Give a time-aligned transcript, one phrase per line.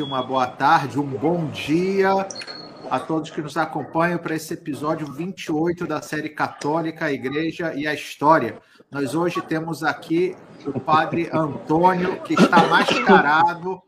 [0.00, 2.26] noite, uma boa tarde, um bom dia
[2.90, 7.86] a todos que nos acompanham para esse episódio 28 da série Católica, a Igreja e
[7.86, 8.58] a História.
[8.90, 10.36] Nós hoje temos aqui
[10.66, 13.80] o padre Antônio, que está mascarado,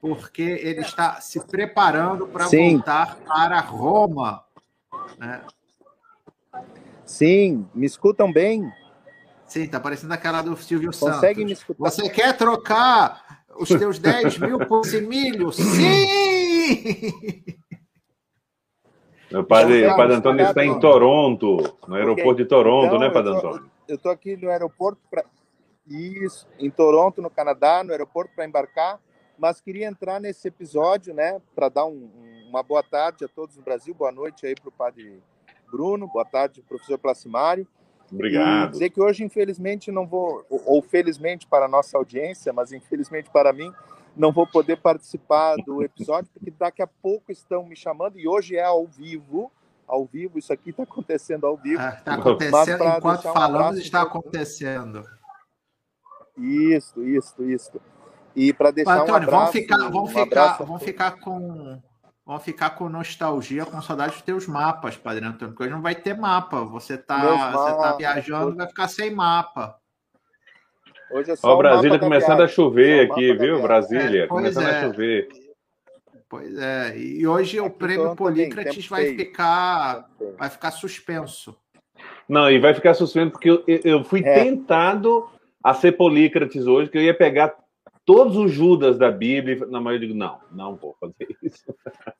[0.00, 4.44] porque ele está se preparando para voltar para Roma.
[5.18, 5.40] Né?
[7.04, 8.70] Sim, me escutam bem?
[9.46, 11.44] Sim, está parecendo aquela do Silvio Consegue Santos.
[11.44, 11.90] Me escutar?
[11.90, 15.52] Você quer trocar os teus 10 mil por milho?
[15.52, 15.66] Sim!
[19.30, 22.44] Meu padre, o padre Antônio está em Toronto, no aeroporto okay.
[22.44, 23.70] de Toronto, então, né, padre Antônio?
[23.86, 25.24] Eu estou aqui no aeroporto para
[25.86, 28.98] isso, em Toronto, no Canadá, no aeroporto para embarcar,
[29.38, 32.10] mas queria entrar nesse episódio, né, para dar um,
[32.48, 35.22] uma boa tarde a todos no Brasil, boa noite aí para o padre
[35.70, 37.66] Bruno, boa tarde, professor Placimário.
[38.12, 38.70] Obrigado.
[38.70, 43.30] E dizer que hoje, infelizmente, não vou, ou felizmente para a nossa audiência, mas infelizmente
[43.30, 43.72] para mim,
[44.16, 48.56] não vou poder participar do episódio, porque daqui a pouco estão me chamando, e hoje
[48.56, 49.50] é ao vivo,
[49.86, 51.82] ao vivo, isso aqui está acontecendo ao vivo.
[51.82, 55.04] Está ah, acontecendo, enquanto um falamos, está acontecendo.
[56.36, 57.80] Isso, isso, isso.
[58.34, 61.82] E para deixar Antônio, um abraço, vamos ficar, vamos um ficar, vamos ficar com
[62.30, 65.96] vamos ficar com nostalgia, com saudade dos teus mapas, Padre Antônio, porque hoje não vai
[65.96, 66.64] ter mapa.
[66.64, 69.76] Você está você tá viajando, vai ficar sem mapa.
[71.10, 73.60] Hoje é só Ó, Brasília começando a chover aqui, viu?
[73.60, 74.78] Brasília, é, começando é.
[74.78, 75.28] a chover.
[76.28, 80.08] Pois é, e hoje o prêmio Polícrates vai ficar,
[80.38, 81.56] vai ficar suspenso.
[82.28, 84.34] Não, e vai ficar suspenso porque eu, eu fui é.
[84.34, 85.28] tentado
[85.64, 87.52] a ser Polícrates hoje, que eu ia pegar
[88.04, 91.74] todos os Judas da Bíblia, na maioria eu digo, não, não vou fazer isso.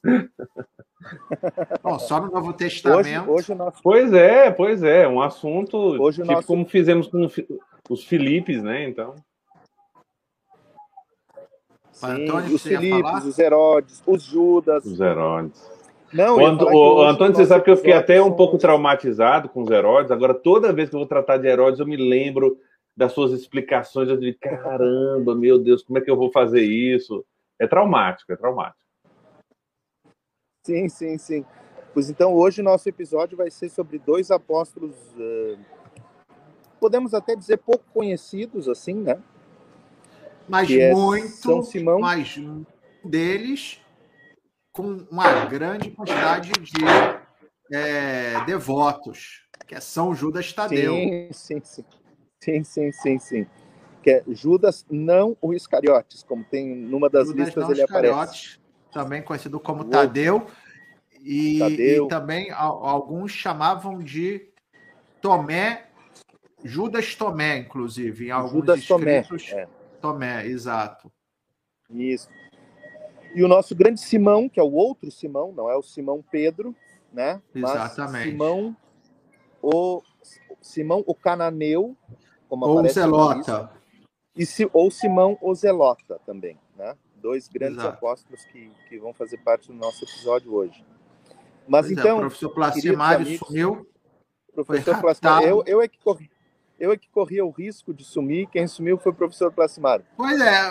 [1.83, 3.31] Bom, só no Novo Testamento.
[3.31, 3.83] Hoje, hoje nosso...
[3.83, 6.47] Pois é, pois é, um assunto hoje tipo nosso...
[6.47, 7.27] como fizemos com
[7.89, 8.89] os Filipes, né?
[8.89, 9.15] Então.
[11.93, 14.85] Sim, Antônio, os Filipes, os Herodes, os Judas.
[14.85, 15.71] Os Herodes.
[16.13, 19.71] Não, o, o Antônio, você sabe que eu fiquei até um pouco traumatizado com os
[19.71, 20.11] Herodes.
[20.11, 22.59] Agora, toda vez que eu vou tratar de Herodes, eu me lembro
[22.97, 24.09] das suas explicações.
[24.09, 27.25] Eu digo, caramba, meu Deus, como é que eu vou fazer isso?
[27.59, 28.81] É traumático, é traumático.
[30.65, 31.45] Sim, sim, sim.
[31.93, 35.59] Pois então, hoje nosso episódio vai ser sobre dois apóstolos, uh,
[36.79, 39.21] podemos até dizer pouco conhecidos, assim, né?
[40.49, 42.01] Mas que muito, é São Simão.
[42.01, 42.37] mas
[43.05, 43.81] deles
[44.73, 46.85] com uma grande quantidade de
[47.73, 50.95] é, devotos, que é São Judas Tadeu.
[50.95, 51.85] Sim, sim, sim.
[52.41, 53.47] Sim, sim, sim, sim.
[54.03, 58.59] Que é Judas, não o Iscariotes, como tem numa das Judas listas ele aparece.
[58.91, 60.47] Também conhecido como Tadeu.
[61.23, 62.07] E, Tadeu.
[62.07, 64.49] e também alguns chamavam de
[65.21, 65.87] Tomé,
[66.65, 69.51] Judas Tomé, inclusive, em alguns Judas escritos.
[69.51, 69.69] Tomé, é.
[70.01, 71.13] Tomé, exato.
[71.91, 72.29] Isso.
[73.35, 76.75] E o nosso grande Simão, que é o outro Simão, não é o Simão Pedro,
[77.13, 77.41] né?
[77.55, 78.31] Exatamente.
[78.31, 78.77] Simão
[79.63, 80.03] o
[80.61, 81.97] Simão o Cananeu,
[82.51, 83.71] como ou Zelota.
[84.37, 86.97] E, ou Simão o Zelota também, né?
[87.17, 87.97] Dois grandes Exato.
[87.97, 90.85] apóstolos que, que vão fazer parte do nosso episódio hoje.
[91.69, 92.11] Mas pois é, então.
[92.11, 93.87] É, o professor Placimário amigos, sumiu.
[94.53, 96.31] Professor Placimário, eu, eu é que corri.
[96.79, 100.05] Eu é que corria o risco de sumir, quem sumiu foi o professor Placimário.
[100.17, 100.63] Pois é,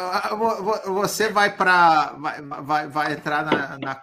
[0.88, 2.14] você vai para.
[2.14, 4.02] Vai, vai, vai entrar na, na,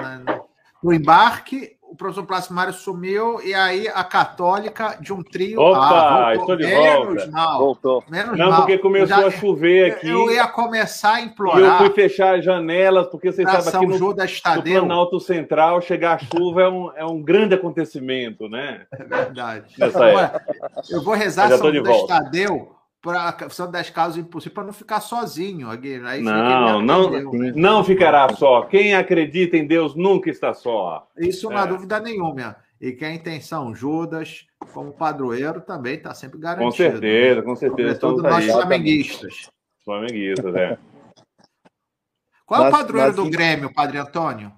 [0.00, 0.44] na,
[0.82, 5.60] no embarque, o professor Plácido Mário sumiu e aí a católica de um trio.
[5.60, 7.30] Opa, ah, estou de menos volta.
[7.30, 8.04] Mal, voltou.
[8.08, 8.60] Menos Não, mal.
[8.60, 10.08] porque começou Já, a chover aqui.
[10.08, 11.60] Eu ia começar a implorar.
[11.60, 15.82] E eu fui fechar as janelas, porque vocês sabem aqui no, Judas no Planalto Central,
[15.82, 18.86] chegar a chuva é um, é um grande acontecimento, né?
[18.90, 19.74] É verdade.
[19.78, 20.42] Agora,
[20.90, 25.68] eu vou rezar São Judas Tadeu para são das causas impossíveis para não ficar sozinho.
[25.68, 27.52] Aí não, não, né?
[27.56, 28.62] não ficará só.
[28.62, 31.08] Quem acredita em Deus nunca está só.
[31.18, 31.60] Isso não é.
[31.60, 32.56] há dúvida nenhuma.
[32.80, 36.70] E quem tem São Judas como padroeiro também está sempre garantido.
[36.70, 37.42] Com certeza, né?
[37.42, 37.98] com certeza.
[37.98, 39.50] Todos nós flamenguistas.
[39.84, 40.78] Flamenguistas, é.
[42.46, 44.52] Qual mas, é o padroeiro do Grêmio, Padre Antônio?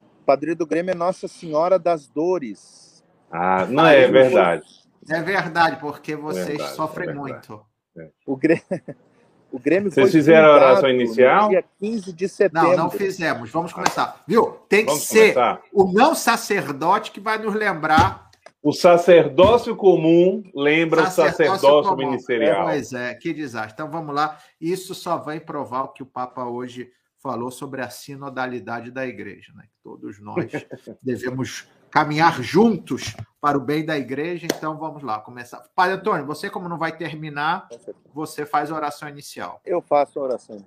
[0.00, 3.04] O padroeiro do Grêmio é Nossa Senhora das Dores.
[3.30, 4.85] Ah, não é verdade.
[5.08, 7.64] É verdade, porque vocês verdade, sofrem é muito.
[7.96, 8.10] É.
[8.26, 8.64] O Grêmio.
[9.50, 11.48] O Grêmio Vocês fizeram a oração inicial?
[11.48, 12.70] dia 15 de setembro.
[12.70, 13.48] Não, não fizemos.
[13.48, 14.22] Vamos começar.
[14.26, 14.50] Viu?
[14.68, 15.62] Tem que Vamos ser começar.
[15.72, 18.28] o não sacerdote que vai nos lembrar.
[18.62, 22.10] O sacerdócio comum lembra sacerdócio o sacerdócio comum.
[22.10, 22.68] ministerial.
[22.68, 23.72] É, pois é, que desastre.
[23.72, 24.36] Então vamos lá.
[24.60, 26.90] Isso só vai provar o que o Papa hoje
[27.22, 29.64] falou sobre a sinodalidade da igreja, né?
[29.82, 30.50] Todos nós
[31.02, 31.66] devemos
[31.96, 34.44] caminhar juntos para o bem da igreja.
[34.44, 35.66] Então vamos lá, começar.
[35.74, 37.70] Padre Antônio, você como não vai terminar,
[38.12, 39.62] você faz a oração inicial.
[39.64, 40.62] Eu faço a oração.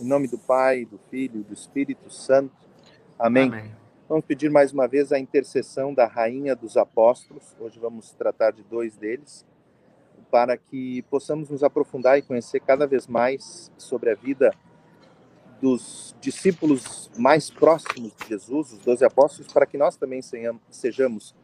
[0.00, 2.54] Em nome do Pai, do Filho do Espírito Santo.
[3.18, 3.48] Amém.
[3.48, 3.74] Amém.
[4.08, 7.56] Vamos pedir mais uma vez a intercessão da Rainha dos Apóstolos.
[7.58, 9.44] Hoje vamos tratar de dois deles,
[10.30, 14.54] para que possamos nos aprofundar e conhecer cada vez mais sobre a vida
[15.62, 20.20] dos discípulos mais próximos de Jesus, os doze apóstolos, para que nós também
[20.68, 21.36] sejamos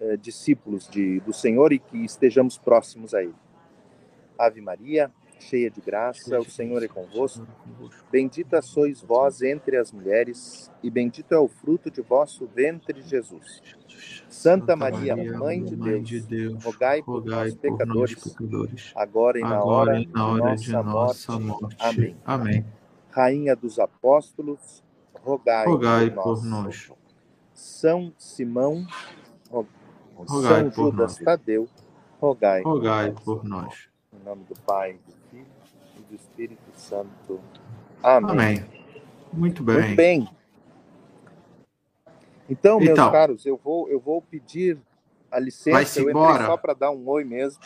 [0.00, 3.34] eh, discípulos de, do Senhor e que estejamos próximos a Ele.
[4.38, 5.10] Ave Maria,
[5.40, 7.44] cheia de graça, o Senhor é convosco.
[8.10, 13.62] Bendita sois vós entre as mulheres, e bendito é o fruto de vosso ventre, Jesus.
[14.28, 18.36] Santa Maria, Mãe de Deus, rogai por nós pecadores,
[18.94, 22.14] agora e na hora, de nossa morte.
[22.24, 22.64] Amém.
[23.16, 24.84] Rainha dos apóstolos,
[25.24, 26.92] rogai, rogai por, nós.
[27.54, 28.86] São Simão,
[30.14, 31.24] rogai São Judas nós.
[31.24, 31.66] Tadeu,
[32.20, 33.88] rogai, rogai por nós.
[34.12, 35.46] Em nome do Pai, do Filho
[35.96, 37.40] e do Espírito Santo.
[38.02, 38.30] Amém.
[38.30, 38.66] Amém.
[39.32, 39.80] Muito bem.
[39.80, 40.28] Muito bem.
[42.50, 44.78] Então, meus então, caros, eu vou, eu vou pedir
[45.30, 46.00] a licença.
[46.00, 47.62] Eu entrei só para dar um oi mesmo,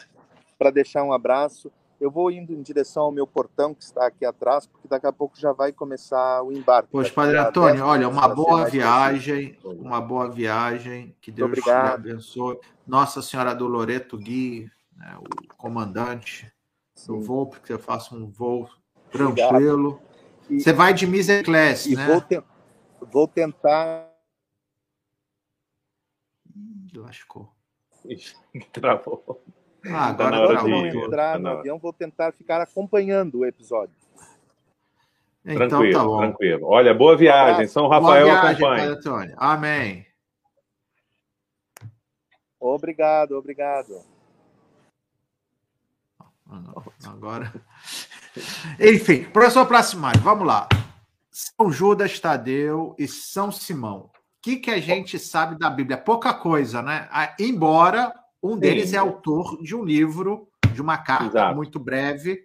[0.57, 1.73] para deixar um abraço.
[2.01, 5.13] Eu vou indo em direção ao meu portão que está aqui atrás, porque daqui a
[5.13, 6.89] pouco já vai começar o embarque.
[6.91, 12.59] Pois, Padre Antônio, olha, uma boa viagem, uma boa viagem, que Deus te abençoe.
[12.87, 16.51] Nossa Senhora do Loreto Gui, né, o comandante
[16.95, 17.13] Sim.
[17.13, 18.67] do voo, porque eu faço um voo
[19.13, 20.01] tranquilo.
[20.49, 22.07] E, Você vai de Mise Class, né?
[22.07, 22.43] Vou, te,
[23.13, 24.11] vou tentar.
[26.95, 27.53] Lascou.
[28.73, 29.43] Travou.
[29.87, 33.95] Ah, agora tá eu vou entrar tá no avião, vou tentar ficar acompanhando o episódio.
[35.45, 36.19] Então, tranquilo, tá bom.
[36.19, 36.67] tranquilo.
[36.67, 37.67] Olha, boa viagem.
[37.67, 38.91] São Rafael boa viagem, acompanha.
[38.91, 39.35] Antônio.
[39.39, 40.07] Amém.
[42.59, 44.03] Obrigado, obrigado.
[47.07, 47.53] Agora.
[48.79, 50.69] Enfim, professor Placimário, vamos lá.
[51.31, 54.11] São Judas Tadeu e São Simão.
[54.11, 55.97] O que, que a gente sabe da Bíblia?
[55.97, 57.09] Pouca coisa, né?
[57.11, 58.13] Ah, embora
[58.43, 58.97] um deles Sim.
[58.97, 61.57] é autor de um livro, de uma carta Exato.
[61.57, 62.41] muito breve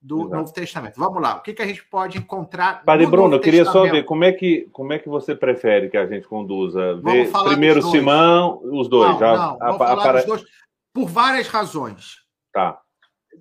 [0.00, 0.36] do Exato.
[0.36, 0.96] Novo Testamento.
[0.96, 2.84] Vamos lá, o que, que a gente pode encontrar?
[2.84, 5.90] Padre Bruno, Novo eu queria só ver como é, que, como é que você prefere
[5.90, 6.96] que a gente conduza?
[7.02, 9.12] Ver primeiro Simão, os dois.
[9.12, 10.44] Não, já, não, vamos a, falar a, dos dois
[10.92, 12.16] por várias razões.
[12.52, 12.80] Tá.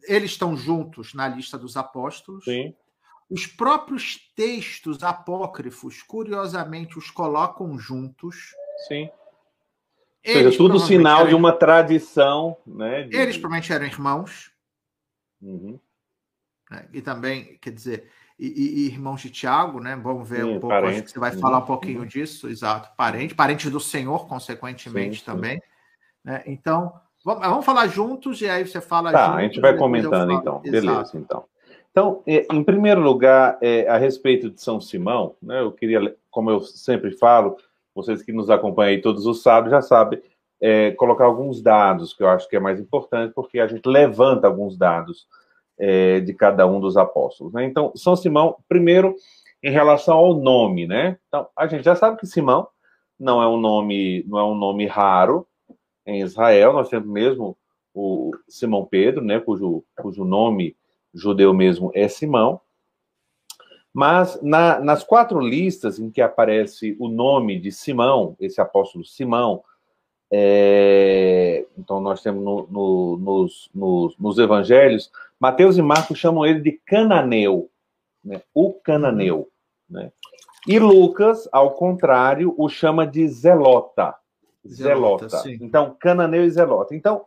[0.07, 2.43] Eles estão juntos na lista dos apóstolos.
[2.43, 2.73] Sim.
[3.29, 8.35] Os próprios textos apócrifos, curiosamente, os colocam juntos.
[8.87, 9.09] Sim.
[10.25, 11.29] Ou seja, tudo sinal eram...
[11.29, 12.57] de uma tradição.
[12.65, 13.15] Né, de...
[13.15, 14.51] Eles provavelmente eram irmãos.
[15.41, 15.79] Uhum.
[16.69, 19.99] Né, e também, quer dizer, e, e, irmãos de Tiago, né?
[20.01, 20.93] Vamos ver sim, um pouco, parente.
[20.93, 22.05] acho que você vai falar um pouquinho uhum.
[22.05, 22.89] disso, exato.
[22.95, 25.61] Parente, parente do Senhor, consequentemente, também.
[26.23, 26.41] Né?
[26.45, 26.93] Então,
[27.23, 30.61] vamos, vamos falar juntos e aí você fala Tá, juntos, a gente vai comentando então.
[30.63, 30.71] Exato.
[30.71, 31.45] Beleza, então.
[31.91, 36.49] Então, é, em primeiro lugar, é, a respeito de São Simão, né, eu queria, como
[36.49, 37.57] eu sempre falo,
[38.03, 40.21] vocês que nos acompanham aí todos os sábados já sabem,
[40.61, 44.47] é, colocar alguns dados, que eu acho que é mais importante, porque a gente levanta
[44.47, 45.27] alguns dados
[45.77, 47.53] é, de cada um dos apóstolos.
[47.53, 47.65] Né?
[47.65, 49.15] Então, São Simão, primeiro,
[49.63, 51.17] em relação ao nome, né?
[51.27, 52.67] Então, a gente já sabe que Simão
[53.19, 55.45] não é um nome, não é um nome raro
[56.05, 57.57] em Israel, nós temos mesmo
[57.93, 60.75] o Simão Pedro, né, cujo, cujo nome
[61.13, 62.61] judeu mesmo é Simão,
[63.93, 69.63] mas na, nas quatro listas em que aparece o nome de Simão, esse apóstolo Simão,
[70.31, 76.61] é, então nós temos no, no, nos, nos, nos, evangelhos, Mateus e Marcos chamam ele
[76.61, 77.69] de cananeu,
[78.23, 78.41] né?
[78.53, 79.49] o cananeu.
[79.89, 80.11] Né?
[80.67, 84.13] E Lucas, ao contrário, o chama de zelota.
[84.67, 85.29] Zelota.
[85.29, 85.63] zelota.
[85.63, 86.93] Então, cananeu e zelota.
[86.93, 87.25] Então,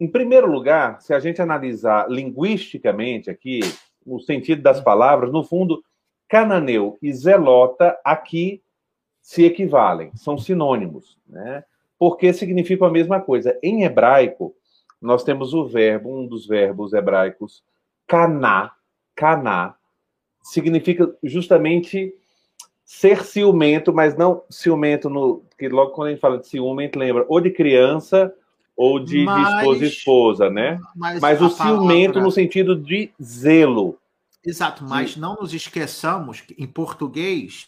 [0.00, 3.60] em primeiro lugar, se a gente analisar linguisticamente aqui,
[4.06, 5.82] o sentido das palavras, no fundo,
[6.28, 8.62] cananeu e zelota aqui
[9.20, 11.64] se equivalem, são sinônimos, né?
[11.98, 13.58] Porque significam a mesma coisa.
[13.62, 14.54] Em hebraico,
[15.00, 17.62] nós temos o verbo, um dos verbos hebraicos,
[18.06, 18.72] caná,
[19.14, 19.76] caná,
[20.42, 22.14] significa justamente
[22.84, 25.42] ser ciumento, mas não ciumento no.
[25.58, 28.32] que logo quando a gente fala de gente lembra ou de criança
[28.76, 30.80] ou de, mas, de esposa esposa, né?
[30.96, 32.22] Mas, mas o ciumento palavra...
[32.22, 33.98] no sentido de zelo.
[34.44, 37.66] Exato, mas não nos esqueçamos que em português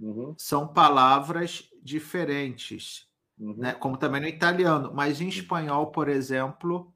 [0.00, 0.34] uhum.
[0.38, 3.06] são palavras diferentes,
[3.38, 3.54] uhum.
[3.58, 3.72] né?
[3.74, 6.92] como também no italiano, mas em espanhol, por exemplo,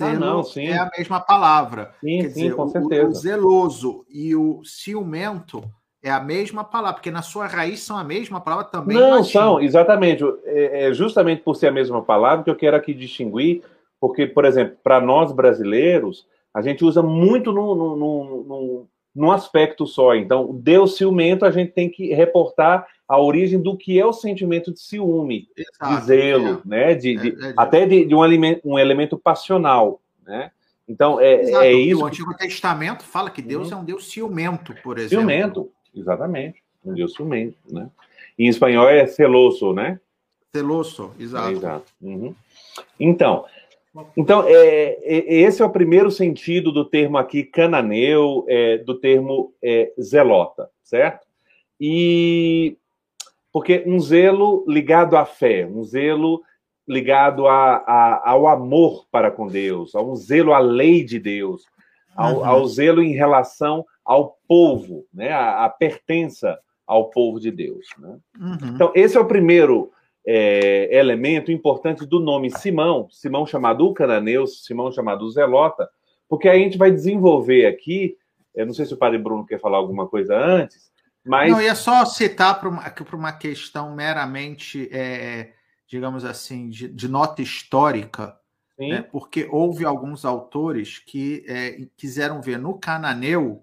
[0.00, 1.94] ah, não, é a mesma palavra.
[2.00, 3.06] Sim, Quer sim, dizer, com certeza.
[3.06, 5.64] O, o zeloso e o ciumento
[6.02, 8.96] é a mesma palavra, porque na sua raiz são a mesma palavra também.
[8.96, 10.24] Não, são, exatamente.
[10.44, 13.62] É, é justamente por ser a mesma palavra que eu quero aqui distinguir,
[14.00, 19.86] porque, por exemplo, para nós brasileiros, a gente usa muito no, no, no, num aspecto
[19.86, 20.14] só.
[20.14, 24.72] Então, Deus ciumento, a gente tem que reportar a origem do que é o sentimento
[24.72, 26.68] de ciúme, Exato, de zelo, é.
[26.68, 26.94] né?
[26.94, 30.52] De, de é, é, até de, de um, elemento, um elemento passional, né?
[30.86, 32.02] Então, é, Exato, é isso.
[32.02, 33.78] O Antigo Testamento fala que Deus uhum.
[33.78, 35.18] é um Deus ciumento, por exemplo.
[35.18, 36.62] Ciumento, exatamente.
[36.84, 37.90] Um Deus ciumento, né?
[38.38, 40.00] Em espanhol é celoso, né?
[40.54, 41.50] Celoso, exato.
[41.50, 41.92] exato.
[42.00, 42.34] Uhum.
[42.98, 43.44] Então,
[44.16, 49.52] então é, é, esse é o primeiro sentido do termo aqui cananeu, é, do termo
[49.62, 51.26] é, zelota, certo?
[51.80, 52.76] E
[53.52, 56.42] porque um zelo ligado à fé, um zelo
[56.86, 61.64] ligado a, a, ao amor para com Deus, a um zelo à lei de Deus,
[62.16, 62.44] ao, uhum.
[62.44, 65.30] ao zelo em relação ao povo, né?
[65.30, 67.86] a, a pertença ao povo de Deus.
[67.98, 68.18] Né?
[68.40, 68.74] Uhum.
[68.74, 69.92] Então, esse é o primeiro
[70.26, 75.90] é, elemento importante do nome Simão, Simão chamado cananeu, Simão chamado Zelota,
[76.26, 78.16] porque a gente vai desenvolver aqui,
[78.54, 80.90] eu não sei se o padre Bruno quer falar alguma coisa antes,
[81.22, 81.52] mas...
[81.52, 85.52] Não, ia só citar para uma, uma questão meramente, é,
[85.86, 88.34] digamos assim, de, de nota histórica,
[88.78, 89.02] né?
[89.02, 93.62] porque houve alguns autores que é, quiseram ver no cananeu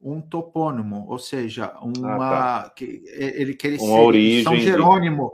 [0.00, 2.70] um topônimo, ou seja, uma ah, tá.
[2.70, 5.32] que ele que ele uma origem São Jerônimo,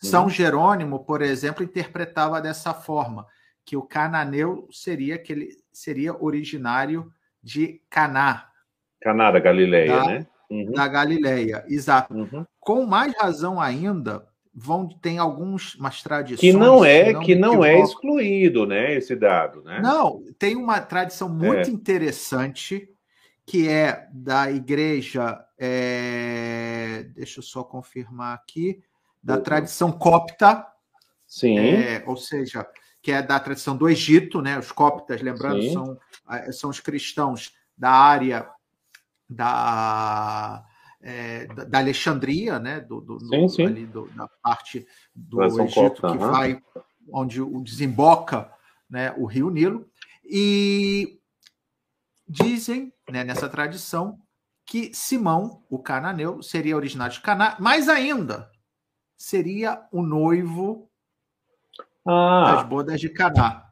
[0.00, 0.08] de...
[0.08, 3.26] São Jerônimo, por exemplo, interpretava dessa forma
[3.64, 7.10] que o cananeu seria que ele seria originário
[7.42, 8.48] de Caná,
[9.04, 10.26] Caná da Galileia, da, né?
[10.48, 10.72] Uhum.
[10.72, 12.14] Da Galileia, exato.
[12.14, 12.46] Uhum.
[12.60, 17.80] Com mais razão ainda, vão tem algumas tradições que não é não que não é
[17.80, 18.94] excluído, né?
[18.94, 19.80] Esse dado, né?
[19.82, 21.72] Não, tem uma tradição muito é.
[21.72, 22.88] interessante
[23.46, 28.82] que é da igreja, é, deixa eu só confirmar aqui,
[29.22, 30.66] da tradição copta,
[31.26, 31.58] Sim.
[31.58, 32.66] É, ou seja,
[33.02, 34.56] que é da tradição do Egito, né?
[34.58, 35.98] Os coptas, lembrando, são,
[36.52, 38.48] são os cristãos da área
[39.28, 40.64] da,
[41.02, 42.80] é, da Alexandria, né?
[42.80, 43.66] Do, do, sim, sim.
[43.66, 46.62] Ali do, da parte do Egito copta, que vai
[47.10, 48.52] onde o desemboca
[48.88, 49.88] né, o Rio Nilo.
[50.24, 51.18] E
[52.26, 54.18] Dizem, né, nessa tradição,
[54.66, 58.50] que Simão, o cananeu, seria originário de Caná, mas ainda
[59.16, 60.90] seria o noivo
[62.06, 62.54] ah.
[62.54, 63.70] das bodas de Caná.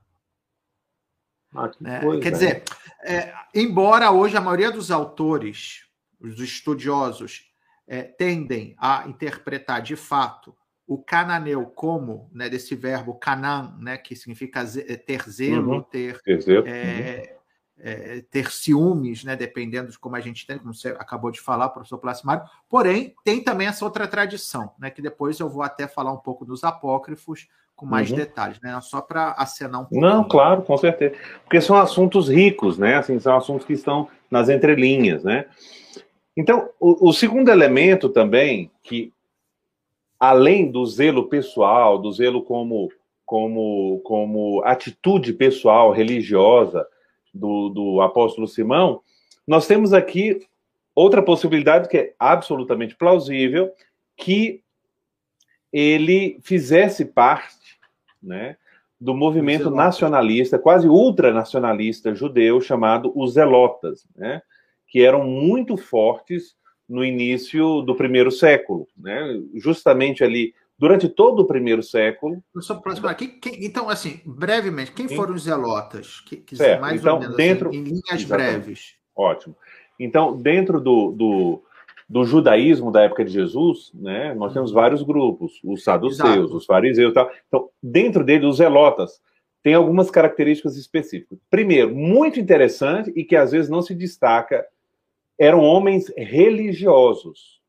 [1.54, 2.64] Ah, que é, coisa, quer dizer,
[3.04, 5.84] é, embora hoje a maioria dos autores,
[6.18, 7.50] os estudiosos,
[7.86, 14.16] é, tendem a interpretar de fato o cananeu como, né, desse verbo canan, né, que
[14.16, 14.64] significa
[15.06, 15.82] ter zelo, uhum.
[15.82, 16.66] ter, ter zelo.
[16.66, 17.41] É, uhum
[17.78, 21.68] é, ter ciúmes, né, dependendo de como a gente tem, como você acabou de falar,
[21.70, 22.44] professor Placimário.
[22.68, 26.44] Porém, tem também essa outra tradição, né, que depois eu vou até falar um pouco
[26.44, 28.16] dos apócrifos com mais uhum.
[28.16, 30.00] detalhes, né, só para acenar um pouco.
[30.00, 31.16] Não, claro, com certeza.
[31.42, 35.46] Porque são assuntos ricos, né, assim, são assuntos que estão nas entrelinhas, né.
[36.36, 39.12] Então, o, o segundo elemento também, que
[40.18, 42.90] além do zelo pessoal, do zelo como,
[43.26, 46.86] como, como atitude pessoal, religiosa,
[47.32, 49.00] do, do apóstolo Simão,
[49.46, 50.40] nós temos aqui
[50.94, 53.70] outra possibilidade que é absolutamente plausível,
[54.16, 54.62] que
[55.72, 57.78] ele fizesse parte
[58.22, 58.56] né,
[59.00, 64.42] do movimento nacionalista, quase ultranacionalista judeu, chamado os Zelotas, né,
[64.86, 66.54] que eram muito fortes
[66.88, 72.42] no início do primeiro século, né, justamente ali durante todo o primeiro século.
[73.16, 76.18] Quem, quem, então, assim, brevemente, quem foram os zelotas?
[76.22, 76.80] Que, que certo.
[76.80, 78.26] mais então, ou menos, assim, dentro, assim, em linhas exatamente.
[78.26, 78.94] breves.
[79.14, 79.56] Ótimo.
[79.96, 81.62] Então, dentro do, do,
[82.08, 84.74] do, judaísmo da época de Jesus, né, nós temos uhum.
[84.74, 86.56] vários grupos, os saduceus, Exato.
[86.56, 87.30] os fariseus e tal.
[87.46, 89.22] Então, dentro dele, os zelotas
[89.62, 91.38] têm algumas características específicas.
[91.48, 94.66] Primeiro, muito interessante e que às vezes não se destaca,
[95.38, 97.61] eram homens religiosos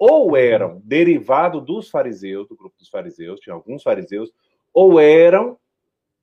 [0.00, 4.32] ou eram derivados dos fariseus, do grupo dos fariseus, tinha alguns fariseus,
[4.72, 5.58] ou eram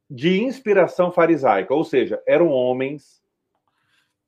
[0.09, 3.21] de inspiração farisaica, ou seja, eram homens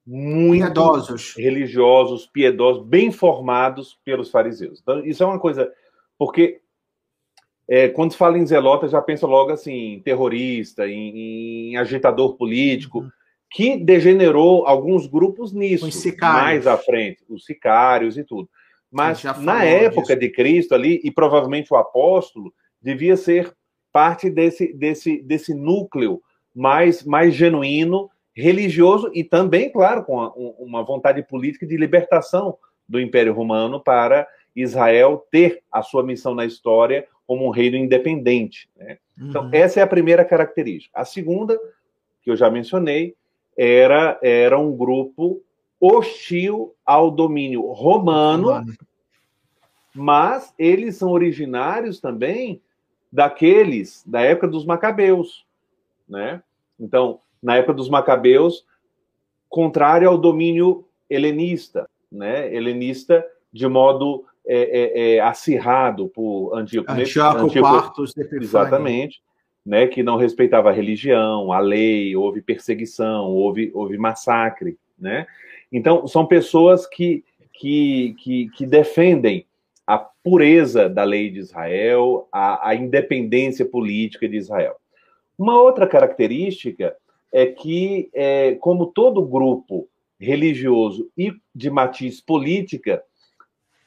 [0.05, 1.33] muito piedosos.
[1.35, 4.79] religiosos, piedosos, bem formados pelos fariseus.
[4.81, 5.73] Então, isso é uma coisa,
[6.15, 6.61] porque
[7.67, 12.35] é, quando se fala em zelota, já pensa logo assim, em terrorista, em, em agitador
[12.35, 13.09] político, uhum.
[13.49, 15.87] que degenerou alguns grupos nisso,
[16.21, 18.47] mais à frente, os sicários e tudo.
[18.91, 20.19] Mas na época disso.
[20.19, 23.53] de Cristo ali, e provavelmente o apóstolo, devia ser
[23.91, 26.21] parte desse, desse, desse núcleo
[26.55, 30.17] mais, mais genuíno, religioso e também, claro, com
[30.59, 36.45] uma vontade política de libertação do Império Romano para Israel ter a sua missão na
[36.45, 38.69] história como um reino independente.
[38.75, 38.97] Né?
[39.17, 39.49] Então, uhum.
[39.53, 40.99] essa é a primeira característica.
[40.99, 41.59] A segunda,
[42.23, 43.15] que eu já mencionei,
[43.57, 45.41] era, era um grupo
[45.79, 48.73] hostil ao domínio romano, romano,
[49.95, 52.61] mas eles são originários também
[53.11, 55.45] daqueles da época dos macabeus,
[56.07, 56.43] né?
[56.79, 58.65] Então, na época dos macabeus,
[59.47, 62.53] contrário ao domínio helenista, né?
[62.53, 69.21] Helenista de modo é, é, é, acirrado por Antíoco, Antíoco, Antíoco exatamente,
[69.65, 69.87] né?
[69.87, 75.25] Que não respeitava a religião, a lei, houve perseguição, houve, houve massacre, né?
[75.71, 77.23] Então são pessoas que
[77.59, 79.45] que, que, que defendem
[79.85, 84.77] a pureza da lei de Israel, a, a independência política de Israel.
[85.37, 86.95] Uma outra característica
[87.33, 93.03] é que, é, como todo grupo religioso e de matiz política,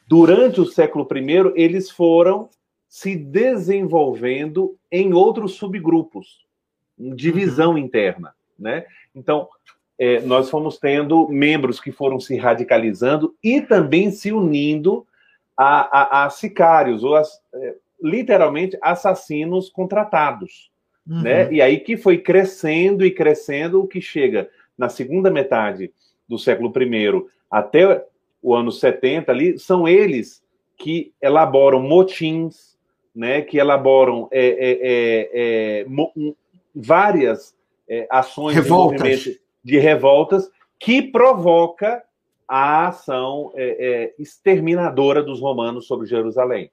[0.07, 2.51] durante o século I, eles foram
[2.89, 6.45] se desenvolvendo em outros subgrupos,
[6.99, 7.79] divisão uhum.
[7.79, 8.85] interna, né?
[9.15, 9.49] Então,
[10.03, 15.07] é, nós fomos tendo membros que foram se radicalizando e também se unindo
[15.57, 20.73] a, a, a sicários, ou é, literalmente assassinos contratados.
[21.09, 21.23] Uhum.
[21.23, 21.53] Né?
[21.53, 25.93] E aí que foi crescendo e crescendo, o que chega na segunda metade
[26.29, 28.05] do século I até
[28.43, 30.43] o ano 70 ali, são eles
[30.77, 32.77] que elaboram motins,
[33.15, 35.87] né, que elaboram é, é, é, é
[36.75, 37.55] várias
[38.11, 39.21] ações revoltas.
[39.21, 42.03] De, de revoltas que provoca
[42.49, 46.71] a ação é, é, exterminadora dos romanos sobre Jerusalém.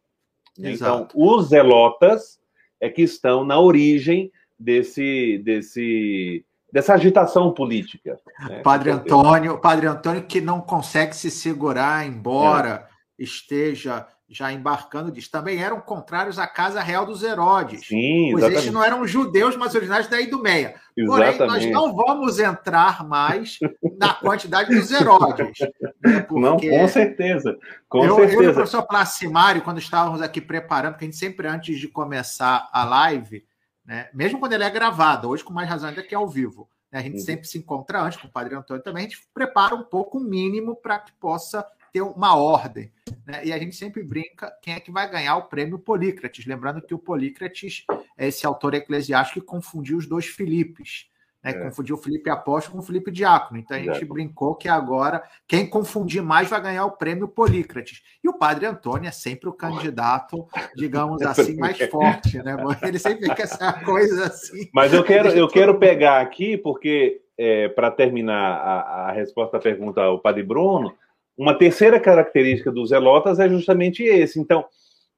[0.58, 1.14] Exato.
[1.14, 2.40] Então, os zelotas
[2.82, 8.20] é que estão na origem desse, desse, dessa agitação política.
[8.48, 8.62] Né?
[8.62, 13.24] Padre Antônio, Padre Antônio que não consegue se segurar, embora é.
[13.24, 17.88] esteja já embarcando diz, também eram contrários à casa real dos Herodes.
[17.88, 20.76] Sim, pois estes não eram judeus, mas originários da Idumeia.
[21.08, 23.58] Porém, nós não vamos entrar mais
[23.98, 25.60] na quantidade dos Herodes.
[26.04, 27.58] Né, não, com certeza.
[27.88, 28.36] Com eu, certeza.
[28.36, 31.88] eu e o professor Placimário, quando estávamos aqui preparando, porque a gente sempre, antes de
[31.88, 33.44] começar a live,
[33.84, 36.70] né, mesmo quando ele é gravado, hoje com mais razão ainda que é ao vivo,
[36.92, 37.26] né, a gente uhum.
[37.26, 40.24] sempre se encontra antes com o Padre Antônio também, a gente prepara um pouco o
[40.24, 42.92] mínimo para que possa ter uma ordem.
[43.26, 43.46] Né?
[43.46, 46.46] E a gente sempre brinca quem é que vai ganhar o prêmio Polícrates.
[46.46, 47.86] Lembrando que o Polícrates
[48.18, 51.10] é esse autor eclesiástico que confundiu os dois Filipes.
[51.44, 51.52] Né?
[51.52, 51.54] É.
[51.54, 53.60] Confundiu o Felipe Apóstolo com o Felipe Diácono.
[53.60, 58.02] Então a gente brincou que agora quem confundir mais vai ganhar o prêmio Polícrates.
[58.24, 62.56] E o Padre Antônio é sempre o candidato, digamos assim, mais forte, né?
[62.84, 64.70] Ele sempre fica essa coisa assim.
[64.74, 69.60] Mas eu quero, eu quero pegar aqui, porque é, para terminar a, a resposta à
[69.60, 70.94] pergunta ao Padre Bruno,
[71.40, 74.38] uma terceira característica dos zelotas é justamente esse.
[74.38, 74.66] Então,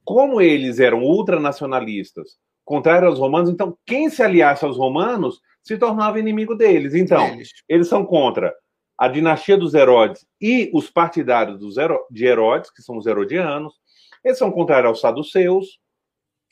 [0.03, 6.19] como eles eram ultranacionalistas, contrário aos romanos, então quem se aliasse aos romanos se tornava
[6.19, 6.93] inimigo deles.
[6.93, 8.53] Então, eles, eles são contra
[8.95, 11.99] a dinastia dos Herodes e os partidários dos Hero...
[12.11, 13.73] de Herodes, que são os herodianos.
[14.23, 15.79] Eles são contrários aos saduceus,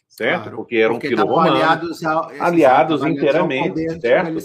[0.08, 0.42] certo?
[0.44, 1.14] Claro, porque eram porque.
[1.14, 2.32] Aliados, ao...
[2.40, 4.40] aliados inteiramente, certo?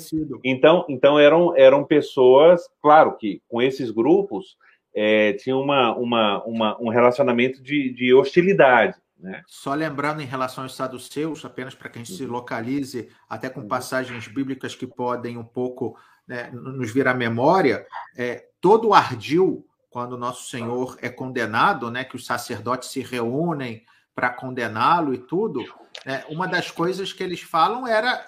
[0.45, 4.59] Então, então eram, eram pessoas, claro que com esses grupos
[4.94, 8.94] é, tinha uma, uma, uma, um relacionamento de, de hostilidade.
[9.18, 9.42] Né?
[9.46, 13.66] Só lembrando em relação aos saduceus, apenas para que a gente se localize, até com
[13.66, 20.12] passagens bíblicas que podem um pouco né, nos vir à memória, é, todo ardil, quando
[20.12, 25.64] o nosso Senhor é condenado, né, que os sacerdotes se reúnem para condená-lo e tudo,
[26.04, 28.24] né, uma das coisas que eles falam era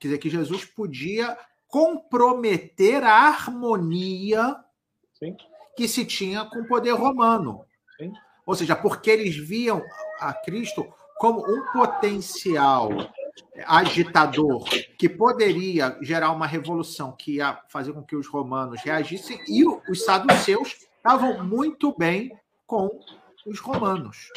[0.00, 1.36] quer dizer, que Jesus podia
[1.68, 4.56] comprometer a harmonia
[5.12, 5.36] Sim
[5.76, 7.64] que se tinha com o poder romano.
[7.98, 8.12] Sim.
[8.46, 9.82] Ou seja, porque eles viam
[10.20, 10.86] a Cristo
[11.18, 12.90] como um potencial
[13.66, 14.64] agitador
[14.98, 20.04] que poderia gerar uma revolução que ia fazer com que os romanos reagissem, e os
[20.04, 22.32] saduceus estavam muito bem
[22.66, 22.88] com
[23.46, 24.28] os romanos.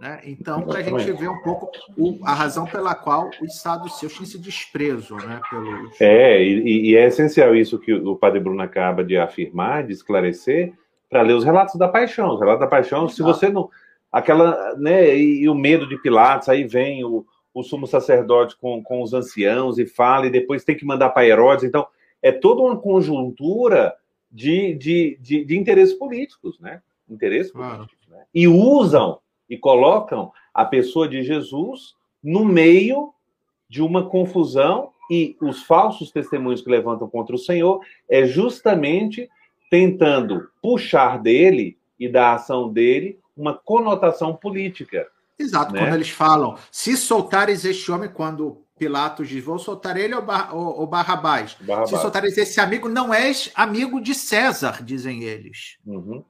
[0.00, 0.20] Né?
[0.24, 4.24] Então, para a gente ver um pouco o, a razão pela qual os saduceus tinham
[4.24, 5.16] esse desprezo.
[5.16, 6.00] Né, pelos...
[6.00, 10.72] É, e, e é essencial isso que o padre Bruno acaba de afirmar, de esclarecer,
[11.08, 12.34] para ler os relatos da paixão.
[12.34, 13.70] Os relatos da paixão, se você não.
[14.10, 18.82] Aquela, né, e, e, o medo de Pilatos, aí vem o, o sumo sacerdote com,
[18.82, 21.64] com os anciãos e fala, e depois tem que mandar para Herodes.
[21.64, 21.86] Então,
[22.22, 23.94] é toda uma conjuntura
[24.30, 26.82] de, de, de, de interesses políticos, né?
[27.08, 27.76] Interesses claro.
[27.76, 28.08] políticos.
[28.08, 28.24] Né?
[28.34, 29.18] E usam
[29.48, 33.12] e colocam a pessoa de Jesus no meio
[33.68, 39.28] de uma confusão e os falsos testemunhos que levantam contra o Senhor é justamente
[39.70, 45.06] tentando puxar dele e da ação dele uma conotação política.
[45.38, 45.80] Exato, né?
[45.80, 50.54] quando eles falam, se soltares este homem, quando Pilatos diz: Vou soltar ele ou, Bar
[50.54, 51.56] ou, ou Barrabás?
[51.60, 51.90] Barrabás?
[51.90, 55.78] Se soltar esse amigo, não és amigo de César, dizem eles.
[55.86, 56.24] Uhum.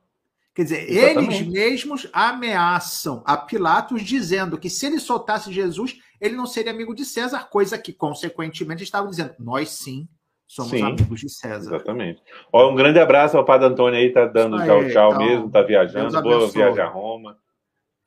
[0.54, 1.36] Quer dizer, Exatamente.
[1.36, 6.94] eles mesmos ameaçam a Pilatos, dizendo que se ele soltasse Jesus, ele não seria amigo
[6.94, 10.08] de César, coisa que, consequentemente, estavam dizendo: nós sim
[10.48, 11.76] somos sim, amigos de César.
[11.76, 12.22] Exatamente.
[12.50, 15.62] Ó, um grande abraço ao Padre Antônio aí, tá dando tchau, tchau então, mesmo, tá
[15.62, 17.36] viajando, boa viagem a Roma.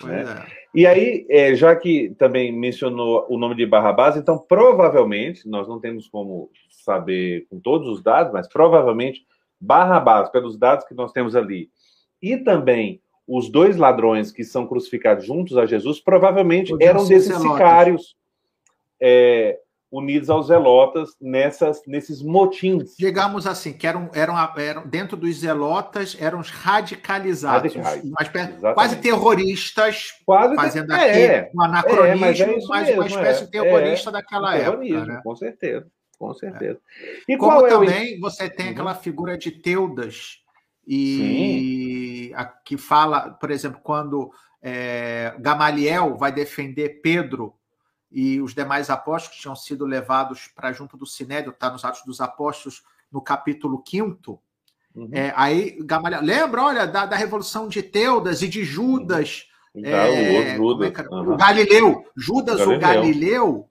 [0.03, 0.23] Né?
[0.23, 0.61] É.
[0.73, 5.79] E aí, é, já que também mencionou o nome de Barrabás, então provavelmente, nós não
[5.79, 9.23] temos como saber com todos os dados, mas provavelmente
[9.59, 11.69] Barrabás, pelos dados que nós temos ali,
[12.19, 18.15] e também os dois ladrões que são crucificados juntos a Jesus, provavelmente eram desses sicários
[18.99, 19.59] é,
[19.91, 22.95] unidos aos zelotas nessas, nesses motins.
[22.97, 30.13] Digamos assim, que eram, eram, eram dentro dos zelotas, eram os radicalizados, Radicais, quase terroristas,
[30.25, 33.61] quase fazendo aqui é, um anacronismo, é, mas, é mas mesmo, uma espécie de é.
[33.61, 35.05] terrorista é, daquela época.
[35.05, 35.21] Né?
[35.21, 36.79] Com certeza, com certeza.
[37.27, 38.71] E Como também você tem uhum.
[38.71, 40.37] aquela figura de Teudas,
[40.87, 47.53] e a, que fala, por exemplo, quando é, Gamaliel vai defender Pedro
[48.11, 52.03] e os demais apóstolos que tinham sido levados para junto do Sinédrio, está nos Atos
[52.05, 54.41] dos Apóstolos, no capítulo 5.
[54.93, 55.09] Uhum.
[55.13, 59.47] É, aí Gamaliel, lembra, olha, da, da Revolução de Teudas e de Judas.
[59.73, 59.85] Uhum.
[59.85, 60.91] É, o, Judas.
[60.93, 61.33] É, uhum.
[61.33, 62.77] o Galileu, Judas Galileu.
[62.77, 63.69] o Galileu.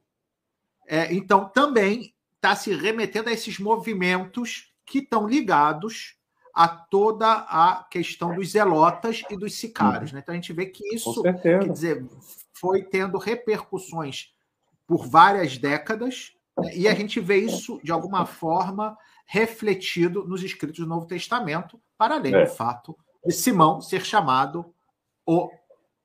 [0.86, 6.16] É, então, também está se remetendo a esses movimentos que estão ligados
[6.54, 10.10] a toda a questão dos zelotas e dos sicários.
[10.10, 10.16] Uhum.
[10.16, 10.20] Né?
[10.22, 12.04] Então a gente vê que isso, quer dizer,
[12.60, 14.32] foi tendo repercussões
[14.86, 16.76] por várias décadas, né?
[16.76, 22.16] e a gente vê isso, de alguma forma, refletido nos escritos do Novo Testamento, para
[22.16, 22.44] além é.
[22.44, 24.66] do fato de Simão ser chamado
[25.26, 25.50] o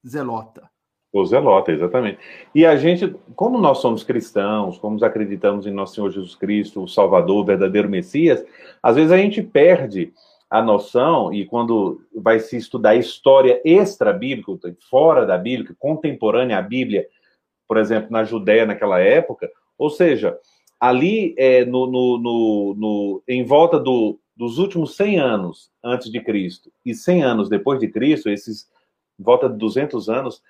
[0.07, 0.69] Zelota.
[1.11, 2.19] O Zelota, exatamente.
[2.53, 6.87] E a gente, como nós somos cristãos, como acreditamos em nosso Senhor Jesus Cristo, o
[6.87, 8.45] Salvador, o verdadeiro Messias,
[8.83, 10.13] às vezes a gente perde
[10.49, 17.07] a noção, e quando vai se estudar história extra-bíblica, fora da Bíblia, contemporânea à Bíblia,
[17.67, 20.37] por exemplo, na Judéia naquela época, ou seja,
[20.79, 26.21] ali é, no, no, no, no, em volta do, dos últimos 100 anos antes de
[26.21, 28.69] Cristo e 100 anos depois de Cristo, esses
[29.19, 30.41] em volta de 200 anos,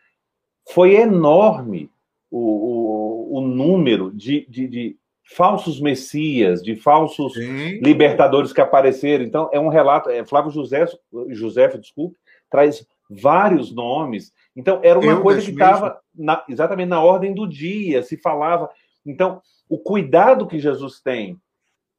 [0.70, 1.90] foi enorme
[2.32, 7.80] o, o, o número de, de, de falsos messias, de falsos Sim.
[7.82, 9.24] libertadores que apareceram.
[9.24, 10.86] Então, é um relato, é, Flávio José,
[11.30, 12.18] José, desculpe,
[12.50, 14.32] traz vários nomes.
[14.56, 16.00] Então, era uma Eu coisa que estava
[16.48, 18.70] exatamente na ordem do dia, se falava.
[19.06, 21.40] Então, o cuidado que Jesus tem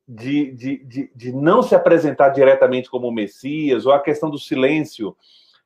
[0.09, 5.17] de, de, de, de não se apresentar diretamente como Messias, ou a questão do silêncio,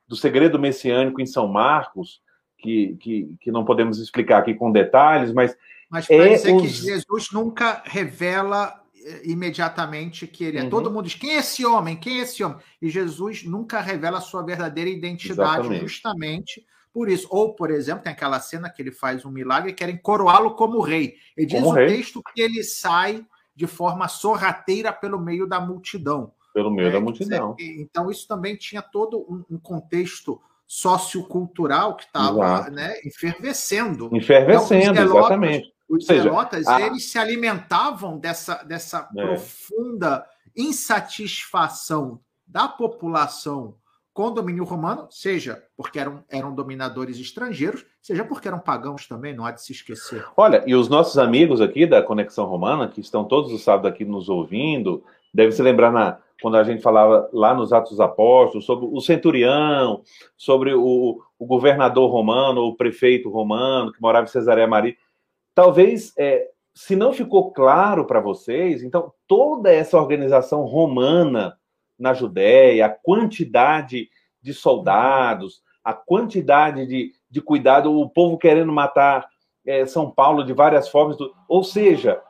[0.09, 2.23] do segredo messiânico em São Marcos,
[2.59, 5.57] que, que, que não podemos explicar aqui com detalhes, mas
[5.90, 6.62] mas para é dizer os...
[6.62, 10.62] que Jesus nunca revela eh, imediatamente que ele é.
[10.62, 10.70] Uhum.
[10.70, 11.96] Todo mundo diz: quem é esse homem?
[11.96, 12.59] Quem é esse homem?
[12.81, 15.83] E Jesus nunca revela a sua verdadeira identidade, Exatamente.
[15.83, 17.26] justamente por isso.
[17.31, 20.81] Ou, por exemplo, tem aquela cena que ele faz um milagre e querem coroá-lo como
[20.81, 21.16] rei.
[21.37, 21.88] Ele diz como o rei.
[21.88, 23.24] texto que ele sai
[23.55, 26.33] de forma sorrateira pelo meio da multidão.
[26.55, 27.55] Pelo meio é, da multidão.
[27.57, 34.09] Dizer, então, isso também tinha todo um, um contexto sociocultural que estava né, enfervescendo.
[34.12, 35.72] Enfervescendo, então, exatamente.
[35.90, 36.81] Os seja, zelotas, a...
[36.81, 39.22] eles se alimentavam dessa, dessa é.
[39.26, 40.24] profunda
[40.57, 43.74] insatisfação da população
[44.12, 49.35] com o domínio romano, seja porque eram, eram dominadores estrangeiros, seja porque eram pagãos também,
[49.35, 50.24] não há de se esquecer.
[50.37, 54.05] Olha, e os nossos amigos aqui da Conexão Romana, que estão todos os sábados aqui
[54.05, 58.64] nos ouvindo, devem se lembrar na, quando a gente falava lá nos Atos dos Apóstolos
[58.64, 60.03] sobre o centurião,
[60.37, 64.96] sobre o, o governador romano, o prefeito romano que morava em Cesareia Maria
[65.61, 71.55] talvez, é, se não ficou claro para vocês, então toda essa organização romana
[71.99, 74.09] na Judéia, a quantidade
[74.40, 79.29] de soldados, a quantidade de, de cuidado, o povo querendo matar
[79.66, 82.23] é, São Paulo de várias formas, ou seja,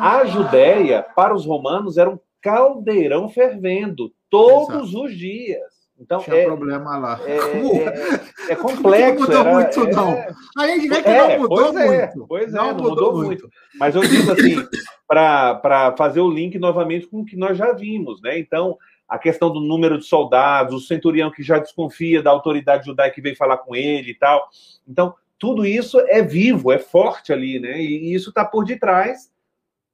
[0.00, 5.04] a Judéia, para os romanos, era um caldeirão fervendo todos Exato.
[5.04, 5.81] os dias.
[6.02, 7.20] Então, Tinha é, problema lá.
[7.24, 7.36] É,
[8.50, 9.20] é, é complexo.
[9.20, 10.12] Não mudou era, muito, não.
[10.12, 12.26] É, Aí a gente vê que não é, mudou é, muito.
[12.26, 13.42] Pois é, não, não mudou, mudou muito.
[13.42, 13.50] muito.
[13.78, 14.66] Mas eu digo assim,
[15.06, 18.36] para fazer o link novamente com o que nós já vimos, né?
[18.36, 18.76] Então,
[19.08, 23.20] a questão do número de soldados, o centurião que já desconfia da autoridade judaica que
[23.20, 24.48] veio falar com ele e tal.
[24.88, 27.80] Então, tudo isso é vivo, é forte ali, né?
[27.80, 29.30] E isso está por detrás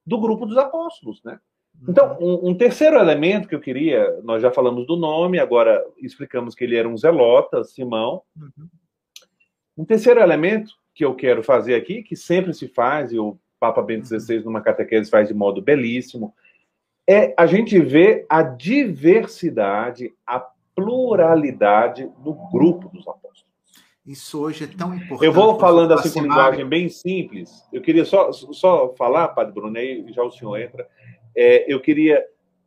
[0.07, 1.39] do grupo dos apóstolos, né?
[1.87, 6.55] Então, um, um, terceiro elemento que eu queria, nós já falamos do nome, agora explicamos
[6.55, 8.23] que ele era um zelota, Simão.
[8.37, 8.69] Uhum.
[9.77, 13.83] Um terceiro elemento que eu quero fazer aqui, que sempre se faz, e eu Papa
[13.83, 16.35] Bento XVI, numa catequese, faz de modo belíssimo.
[17.09, 23.47] É a gente vê a diversidade, a pluralidade no grupo dos apóstolos.
[24.07, 25.25] Isso hoje é tão importante.
[25.25, 27.67] Eu vou falando assim com linguagem bem simples.
[27.73, 30.89] Eu queria só, só falar, Padre Bruno, aí já o senhor entra.
[31.39, 32.25] É, eu queria.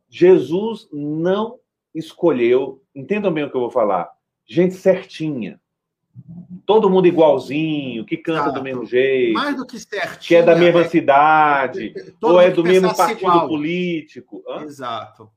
[0.08, 1.58] Jesus não
[1.94, 4.10] escolheu, entendam bem o que eu vou falar,
[4.46, 5.60] gente certinha.
[6.66, 8.58] Todo mundo igualzinho, que canta Exato.
[8.58, 9.34] do mesmo jeito.
[9.34, 10.28] Mais do que certinho.
[10.28, 13.48] Que é da mesma é, cidade, ou é do mesmo partido igual.
[13.48, 14.42] político.
[14.48, 14.62] Hã?
[14.62, 15.30] Exato.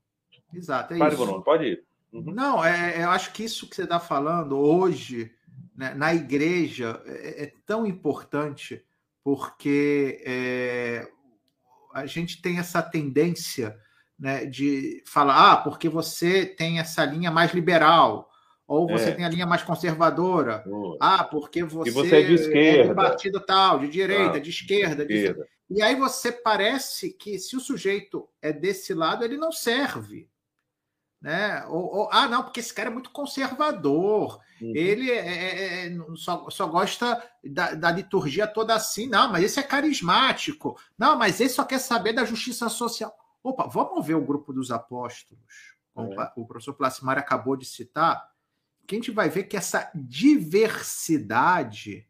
[0.52, 1.24] Exato, é Padre isso.
[1.24, 1.84] Bruno, pode ir.
[2.12, 2.32] Uhum.
[2.32, 5.30] Não, é, eu acho que isso que você está falando hoje
[5.76, 8.82] né, na igreja é, é, tão importante
[9.22, 11.08] porque é,
[11.96, 13.74] a gente tem essa tendência
[14.18, 18.30] né, de falar, ah, porque você tem essa linha mais liberal,
[18.66, 19.12] ou você é.
[19.12, 20.62] tem a linha mais conservadora,
[21.00, 25.06] ah, porque você, você é de esquerda, é partido tal, de direita, ah, de esquerda,
[25.06, 25.48] de esquerda.
[25.70, 30.28] E aí você parece que se o sujeito é desse lado, ele não serve.
[31.26, 31.66] Né?
[31.66, 34.72] Ou, ou, ah, não, porque esse cara é muito conservador, uhum.
[34.76, 39.58] ele é, é, é, só, só gosta da, da, liturgia toda assim, não, mas esse
[39.58, 43.12] é carismático, não, mas esse só quer saber da justiça social.
[43.42, 45.42] Opa, vamos ver o grupo dos apóstolos,
[45.92, 46.32] como é.
[46.36, 48.30] o professor Plasmar acabou de citar,
[48.86, 52.06] que a gente vai ver que essa diversidade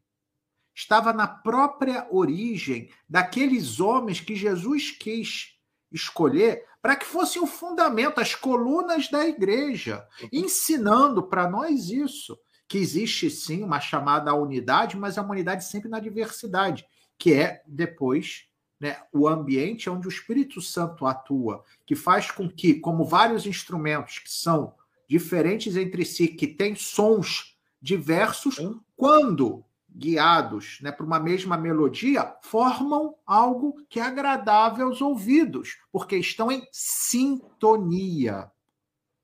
[0.74, 5.56] estava na própria origem daqueles homens que Jesus quis
[5.90, 12.78] escolher para que fosse o fundamento, as colunas da igreja, ensinando para nós isso, que
[12.78, 16.86] existe sim uma chamada unidade, mas a unidade sempre na diversidade,
[17.18, 18.44] que é depois
[18.78, 24.20] né, o ambiente onde o Espírito Santo atua, que faz com que, como vários instrumentos
[24.20, 24.72] que são
[25.08, 28.58] diferentes entre si, que têm sons diversos,
[28.96, 29.64] quando
[29.96, 36.52] guiados né, por uma mesma melodia, formam algo que é agradável aos ouvidos, porque estão
[36.52, 38.50] em sintonia,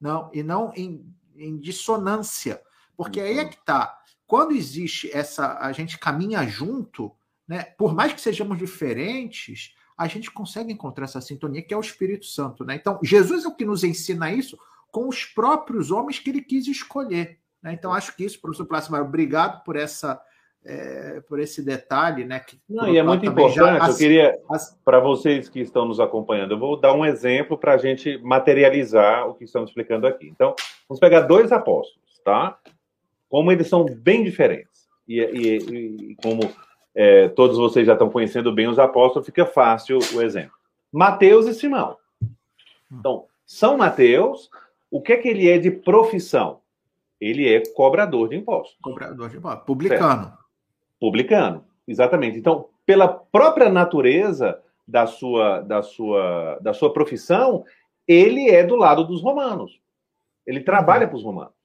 [0.01, 1.05] não e não em,
[1.37, 2.61] em dissonância.
[2.97, 3.49] Porque aí é uhum.
[3.49, 3.99] que está.
[4.27, 5.59] Quando existe essa.
[5.59, 7.13] A gente caminha junto,
[7.47, 11.81] né, por mais que sejamos diferentes, a gente consegue encontrar essa sintonia, que é o
[11.81, 12.65] Espírito Santo.
[12.65, 12.77] Né?
[12.77, 14.59] Então, Jesus é o que nos ensina isso
[14.91, 17.39] com os próprios homens que ele quis escolher.
[17.63, 17.75] Né?
[17.75, 20.21] Então, acho que isso, professor Plácido, obrigado por essa
[20.65, 22.41] é, por esse detalhe, né?
[22.41, 24.39] Que, Não, e é muito importante, eu queria,
[24.85, 29.29] para vocês que estão nos acompanhando, eu vou dar um exemplo para a gente materializar
[29.29, 30.29] o que estamos explicando aqui.
[30.29, 30.55] Então,
[30.89, 32.59] vamos pegar dois apóstolos, tá?
[33.29, 34.89] Como eles são bem diferentes.
[35.09, 35.57] E, e,
[36.13, 36.43] e como
[36.95, 40.53] é, todos vocês já estão conhecendo bem os apóstolos, fica fácil o exemplo.
[40.93, 41.97] Mateus e Simão.
[42.91, 44.49] Então, São Mateus,
[44.91, 46.61] o que é que ele é de profissão?
[47.21, 48.77] Ele é cobrador de impostos.
[48.83, 50.25] Cobrador de impostos, publicano.
[50.25, 50.42] Certo
[51.03, 52.39] publicano, exatamente.
[52.39, 57.65] Então, pela própria natureza da sua, da sua, da sua profissão,
[58.07, 59.81] ele é do lado dos romanos.
[60.47, 61.57] Ele trabalha para os romanos,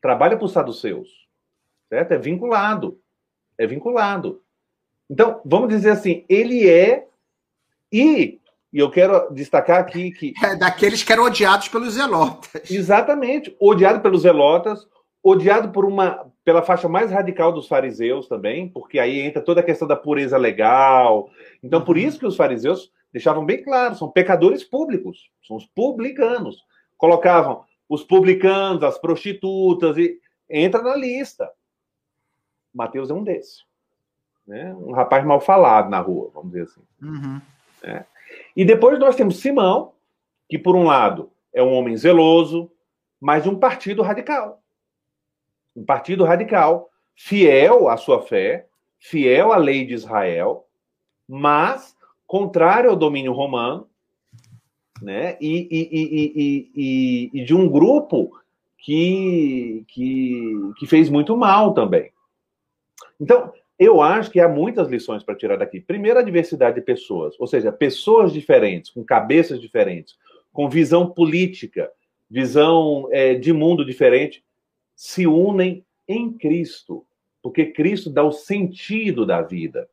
[0.00, 1.10] trabalha para os saduceus,
[1.90, 2.12] certo?
[2.12, 2.98] É vinculado,
[3.58, 4.40] é vinculado.
[5.10, 7.06] Então, vamos dizer assim, ele é
[7.92, 8.40] e
[8.72, 10.32] e eu quero destacar aqui que.
[10.42, 12.68] É daqueles que eram odiados pelos zelotas.
[12.68, 13.54] Exatamente.
[13.60, 14.84] Odiado pelos zelotas,
[15.22, 19.64] odiado por uma pela faixa mais radical dos fariseus também, porque aí entra toda a
[19.64, 21.30] questão da pureza legal.
[21.62, 22.02] Então, por uhum.
[22.02, 26.62] isso que os fariseus deixavam bem claro, são pecadores públicos, são os publicanos.
[26.98, 31.50] Colocavam os publicanos, as prostitutas e entra na lista.
[32.74, 33.64] Mateus é um desses.
[34.46, 34.74] Né?
[34.74, 36.82] Um rapaz mal falado na rua, vamos dizer assim.
[37.00, 37.40] Uhum.
[37.82, 38.04] É.
[38.54, 39.92] E depois nós temos Simão,
[40.48, 42.70] que por um lado é um homem zeloso,
[43.18, 44.62] mas de um partido radical
[45.74, 48.66] um partido radical, fiel à sua fé,
[48.98, 50.66] fiel à lei de Israel,
[51.28, 51.94] mas
[52.26, 53.88] contrário ao domínio romano,
[55.02, 55.36] né?
[55.40, 58.30] E, e, e, e, de um grupo
[58.78, 62.10] que, que, que fez muito mal também.
[63.20, 65.80] Então, eu acho que há muitas lições para tirar daqui.
[65.80, 70.16] Primeiro, a diversidade de pessoas, ou seja, pessoas diferentes, com cabeças diferentes,
[70.52, 71.90] com visão política,
[72.30, 74.44] visão é, de mundo diferente
[74.94, 77.04] se unem em Cristo,
[77.42, 79.88] porque Cristo dá o sentido da vida.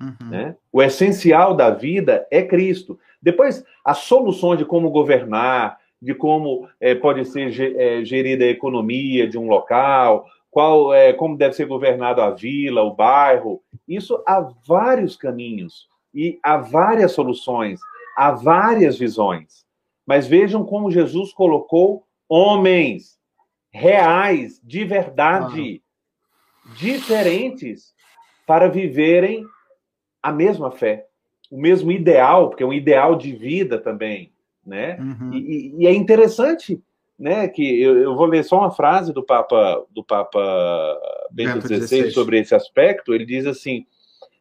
[0.00, 0.30] Uhum.
[0.30, 0.56] Né?
[0.72, 2.98] O essencial da vida é Cristo.
[3.20, 9.26] Depois, as soluções de como governar, de como é, pode ser é, gerida a economia
[9.26, 14.40] de um local, qual é, como deve ser governado a vila, o bairro, isso há
[14.66, 17.80] vários caminhos e há várias soluções,
[18.16, 19.66] há várias visões.
[20.06, 23.15] Mas vejam como Jesus colocou homens
[23.76, 25.82] reais, de verdade,
[26.64, 26.74] ah.
[26.76, 27.94] diferentes,
[28.46, 29.44] para viverem
[30.22, 31.06] a mesma fé,
[31.50, 34.32] o mesmo ideal, porque é um ideal de vida também,
[34.64, 34.96] né?
[34.98, 35.32] Uhum.
[35.32, 36.80] E, e, é interessante,
[37.18, 37.46] né?
[37.48, 40.40] Que eu, eu, vou ler só uma frase do Papa do Papa
[41.30, 43.14] Bento XVI sobre esse aspecto.
[43.14, 43.86] Ele diz assim: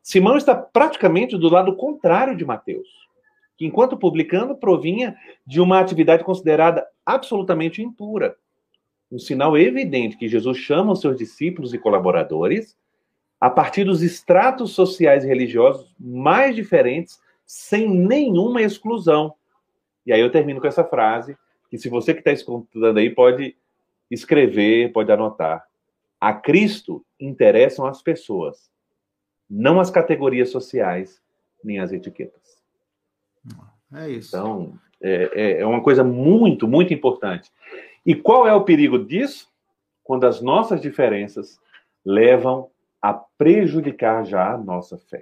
[0.02, 2.88] Simão está praticamente do lado contrário de Mateus,
[3.58, 8.36] que enquanto publicando provinha de uma atividade considerada absolutamente impura.
[9.16, 12.78] Um sinal evidente que Jesus chama os seus discípulos e colaboradores
[13.40, 19.34] a partir dos estratos sociais e religiosos mais diferentes, sem nenhuma exclusão.
[20.06, 21.38] E aí eu termino com essa frase,
[21.70, 23.56] que se você que está escutando aí pode
[24.12, 25.66] escrever, pode anotar.
[26.20, 28.70] A Cristo interessam as pessoas,
[29.50, 31.22] não as categorias sociais,
[31.64, 32.62] nem as etiquetas.
[33.94, 34.36] É isso.
[34.36, 37.50] Então, é, é, é uma coisa muito, muito importante.
[38.06, 39.50] E qual é o perigo disso?
[40.04, 41.60] Quando as nossas diferenças
[42.06, 42.70] levam
[43.02, 45.22] a prejudicar já a nossa fé.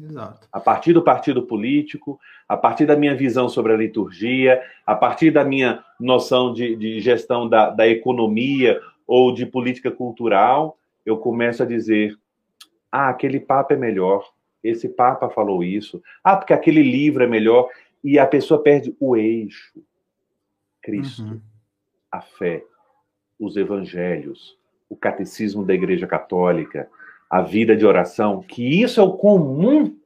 [0.00, 0.48] Exato.
[0.50, 2.18] A partir do partido político,
[2.48, 7.00] a partir da minha visão sobre a liturgia, a partir da minha noção de, de
[7.00, 12.18] gestão da, da economia ou de política cultural, eu começo a dizer:
[12.90, 14.28] ah, aquele Papa é melhor,
[14.62, 17.68] esse Papa falou isso, ah, porque aquele livro é melhor,
[18.02, 19.80] e a pessoa perde o eixo.
[20.82, 21.40] Cristo, uhum.
[22.14, 22.62] A fé,
[23.38, 24.56] os evangelhos,
[24.88, 26.88] o catecismo da Igreja Católica,
[27.28, 29.96] a vida de oração, que isso é o comum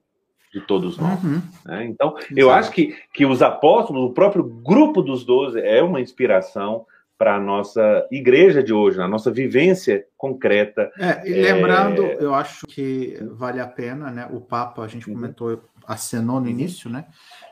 [0.52, 1.22] de todos nós.
[1.22, 1.42] Uhum.
[1.66, 1.84] Né?
[1.84, 2.34] Então, Exato.
[2.34, 6.86] eu acho que, que os apóstolos, o próprio grupo dos doze, é uma inspiração
[7.18, 10.90] para a nossa igreja de hoje, a nossa vivência concreta.
[10.96, 12.16] É, e lembrando, é...
[12.20, 14.28] eu acho que vale a pena, né?
[14.32, 15.16] O Papa, a gente uhum.
[15.16, 17.06] comentou, acenou no início, né?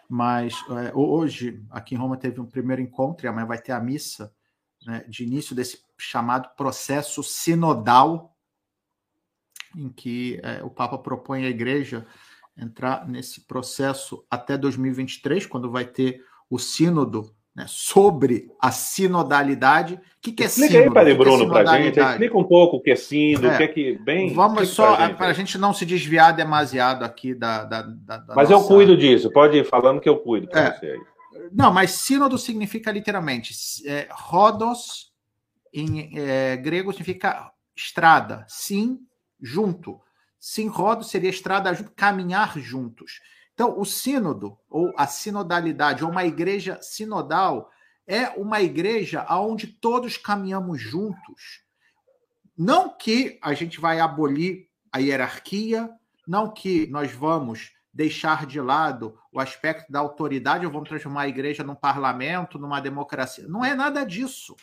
[0.08, 3.80] Mas é, hoje, aqui em Roma, teve um primeiro encontro e amanhã vai ter a
[3.80, 4.32] missa
[4.86, 8.34] né, de início desse chamado processo sinodal,
[9.74, 12.06] em que é, o Papa propõe à Igreja
[12.56, 19.94] entrar nesse processo até 2023, quando vai ter o sínodo né, sobre a sinodalidade.
[19.94, 20.88] O que, que é Explica sínodo?
[20.88, 21.98] aí, Padre Bruno, é para a gente.
[21.98, 23.98] Explica um pouco o que é sínodo, é, o que é que...
[23.98, 27.64] Bem, vamos só, para a gente não se desviar demasiado aqui da...
[27.64, 28.64] da, da, da Mas nossa...
[28.64, 31.00] eu cuido disso, pode ir falando que eu cuido para é, você aí.
[31.52, 33.54] Não, mas sínodo significa literalmente
[33.86, 35.12] é, rodos
[35.72, 39.00] em é, grego significa estrada, sim,
[39.40, 40.00] junto.
[40.38, 43.20] Sim, rodo seria estrada junto, caminhar juntos.
[43.52, 47.70] Então, o sínodo, ou a sinodalidade, ou uma igreja sinodal,
[48.06, 51.64] é uma igreja onde todos caminhamos juntos.
[52.56, 55.90] Não que a gente vai abolir a hierarquia,
[56.26, 61.28] não que nós vamos deixar de lado o aspecto da autoridade ou vamos transformar a
[61.28, 63.48] igreja num parlamento, numa democracia.
[63.48, 64.54] Não é nada disso.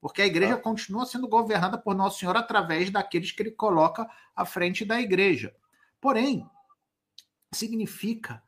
[0.00, 0.60] Porque a igreja ah.
[0.60, 5.54] continua sendo governada por Nosso Senhor através daqueles que ele coloca à frente da igreja.
[6.00, 6.44] Porém,
[7.54, 8.42] significa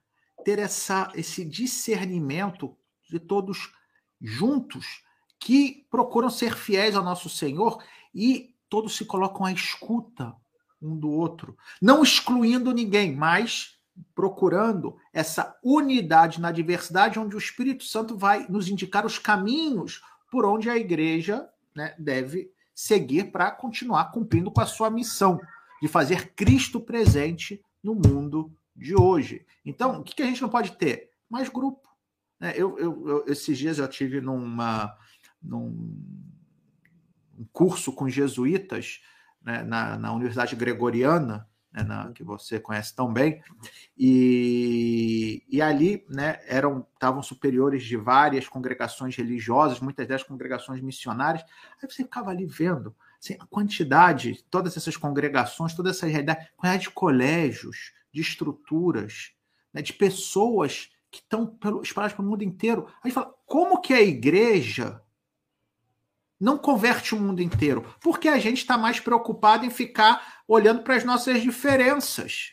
[0.44, 2.76] ter essa, esse discernimento
[3.08, 3.72] de todos
[4.20, 5.04] juntos
[5.38, 7.80] que procuram ser fiéis ao nosso Senhor
[8.12, 10.34] e todos se colocam à escuta
[10.82, 13.77] um do outro, não excluindo ninguém, mas
[14.14, 20.44] procurando essa unidade na diversidade, onde o Espírito Santo vai nos indicar os caminhos por
[20.44, 25.40] onde a igreja né, deve seguir para continuar cumprindo com a sua missão
[25.80, 29.44] de fazer Cristo presente no mundo de hoje.
[29.64, 31.10] Então, o que, a gente não pode ter?
[31.28, 31.88] Mais grupo.
[32.38, 32.52] Né?
[32.56, 34.96] Eu, eu, eu, esses dias eu tive numa,
[35.42, 35.96] num
[37.38, 39.00] um curso com jesuítas
[39.40, 43.42] né, na, na Universidade Gregoriana, né, na, que você conhece tão bem,
[43.96, 51.44] e, e ali né, eram estavam superiores de várias congregações religiosas, muitas delas congregações missionárias.
[51.82, 56.84] Aí você ficava ali vendo assim, a quantidade, todas essas congregações, toda essa realidade, quantidade
[56.84, 59.32] de colégios, de estruturas,
[59.72, 62.86] né, de pessoas que estão espalhadas pelo mundo inteiro.
[63.02, 65.02] Aí fala, como que a igreja
[66.40, 67.84] não converte o mundo inteiro?
[68.00, 72.52] Porque a gente está mais preocupado em ficar olhando para as nossas diferenças.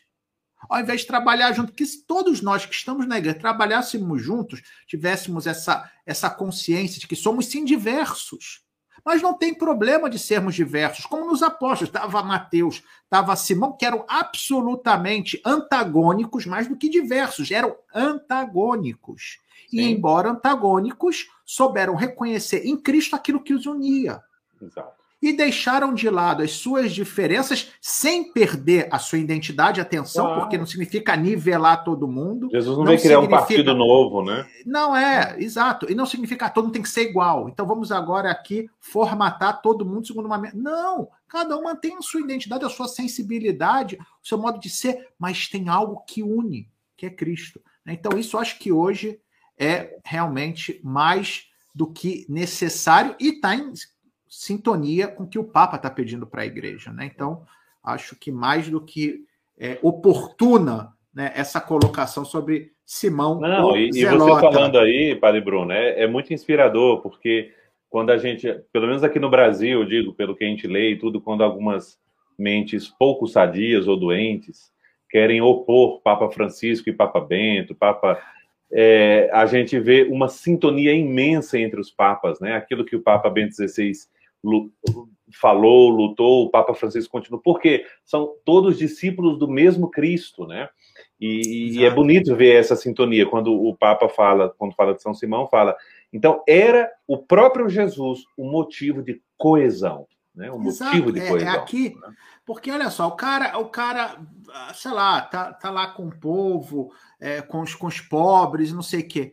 [0.70, 4.62] Ao invés de trabalhar junto, que se todos nós que estamos na igreja trabalhássemos juntos,
[4.88, 8.65] tivéssemos essa, essa consciência de que somos sim diversos.
[9.04, 11.94] Mas não tem problema de sermos diversos, como nos apóstolos.
[11.94, 19.40] Estava Mateus, estava Simão, que eram absolutamente antagônicos, mais do que diversos, eram antagônicos.
[19.70, 19.78] Sim.
[19.78, 24.22] E, embora antagônicos, souberam reconhecer em Cristo aquilo que os unia.
[24.62, 25.05] Exato.
[25.22, 30.40] E deixaram de lado as suas diferenças sem perder a sua identidade, atenção, Uau.
[30.42, 32.50] porque não significa nivelar todo mundo.
[32.52, 34.46] Jesus não, não vai criar um partido novo, né?
[34.66, 35.90] Não é, exato.
[35.92, 37.50] E não significa que todo mundo tem que ser igual.
[37.50, 40.38] Então vamos agora aqui formatar todo mundo segundo uma.
[40.54, 41.10] Não!
[41.28, 45.48] Cada um mantém a sua identidade, a sua sensibilidade, o seu modo de ser, mas
[45.48, 47.60] tem algo que une, que é Cristo.
[47.88, 49.20] Então, isso acho que hoje
[49.58, 53.74] é realmente mais do que necessário e está em
[54.36, 56.92] sintonia com o que o Papa está pedindo para a igreja.
[56.92, 57.10] Né?
[57.14, 57.44] Então,
[57.82, 59.24] acho que mais do que
[59.58, 63.40] é, oportuna né, essa colocação sobre Simão.
[63.40, 67.54] Não, e, e, você falando aí, Padre Bruno, é, é, muito inspirador, porque
[67.90, 70.92] quando a gente, pelo menos aqui no Brasil, eu digo, pelo que a gente lê
[70.92, 71.98] e tudo, quando algumas
[72.38, 74.70] mentes pouco sadias ou doentes
[75.10, 78.20] querem opor Papa Francisco e Papa Bento, Papa
[78.70, 82.54] é, a gente vê uma sintonia imensa entre os papas, né?
[82.54, 83.94] Aquilo que o Papa Bento XVI
[85.40, 90.70] falou, lutou, o Papa Francisco continua, porque são todos discípulos do mesmo Cristo, né?
[91.20, 95.14] E, e, é bonito ver essa sintonia quando o Papa fala, quando fala de São
[95.14, 95.76] Simão, fala.
[96.12, 100.52] Então era o próprio Jesus o motivo de coesão, né?
[100.52, 100.92] O Exato.
[100.92, 101.50] motivo de coesão.
[101.50, 102.14] É, é aqui, né?
[102.46, 104.18] porque olha só, o cara, o cara,
[104.74, 108.84] sei lá, tá, tá lá com o povo, é, com, os, com os pobres, não
[108.84, 109.32] sei o quê.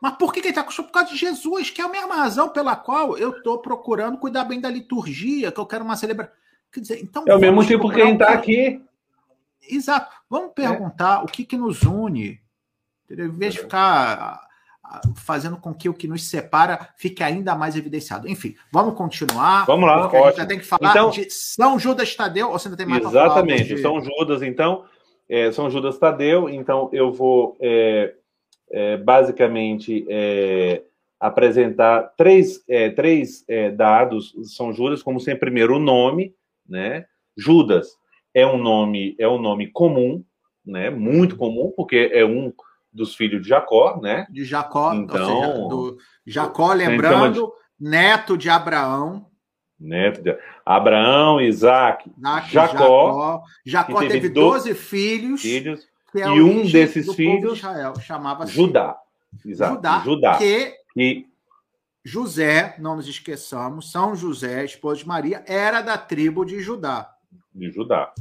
[0.00, 2.14] Mas por que, que ele está com Por causa de Jesus, que é a mesma
[2.14, 6.34] razão pela qual eu estou procurando cuidar bem da liturgia, que eu quero uma celebração.
[6.72, 7.24] Quer dizer, então.
[7.26, 8.82] É o mesmo tipo que quem está aqui.
[9.68, 10.16] Exato.
[10.28, 11.24] Vamos perguntar é.
[11.24, 12.40] o que, que nos une.
[13.04, 13.26] Entendeu?
[13.26, 14.40] Em vez de ficar
[15.14, 18.28] fazendo com que o que nos separa fique ainda mais evidenciado.
[18.28, 19.64] Enfim, vamos continuar.
[19.66, 20.24] Vamos lá, ótimo.
[20.24, 23.04] A gente tem que falar então, de São Judas Tadeu, ou você ainda tem mais
[23.04, 24.84] Exatamente, São Judas, então,
[25.28, 28.14] é, São Judas Tadeu, então eu vou é,
[28.70, 30.82] é, basicamente é,
[31.18, 36.34] apresentar três, é, três é, dados São Judas, como sempre, primeiro o nome,
[36.66, 37.04] né?
[37.36, 37.88] Judas
[38.32, 40.24] é um nome, é um nome comum,
[40.64, 40.88] né?
[40.88, 42.52] Muito comum, porque é um
[42.92, 44.26] dos filhos de Jacó, né?
[44.30, 47.88] De Jacó, então, seja, do Jacó, lembrando, de...
[47.90, 49.26] neto de Abraão.
[49.78, 52.76] Neto de Abraão, Isaac, Isaac Jacó.
[52.76, 55.40] Jacó, Jacó teve, teve 12 filhos.
[55.40, 58.96] filhos é e um desses filhos Israel, chamava Judá.
[59.44, 59.74] Exato.
[59.76, 60.38] Judá, Judá.
[60.38, 61.26] Que e...
[62.04, 67.14] José, não nos esqueçamos, São José, esposo de Maria, era da tribo de Judá.
[67.54, 68.12] De Judá.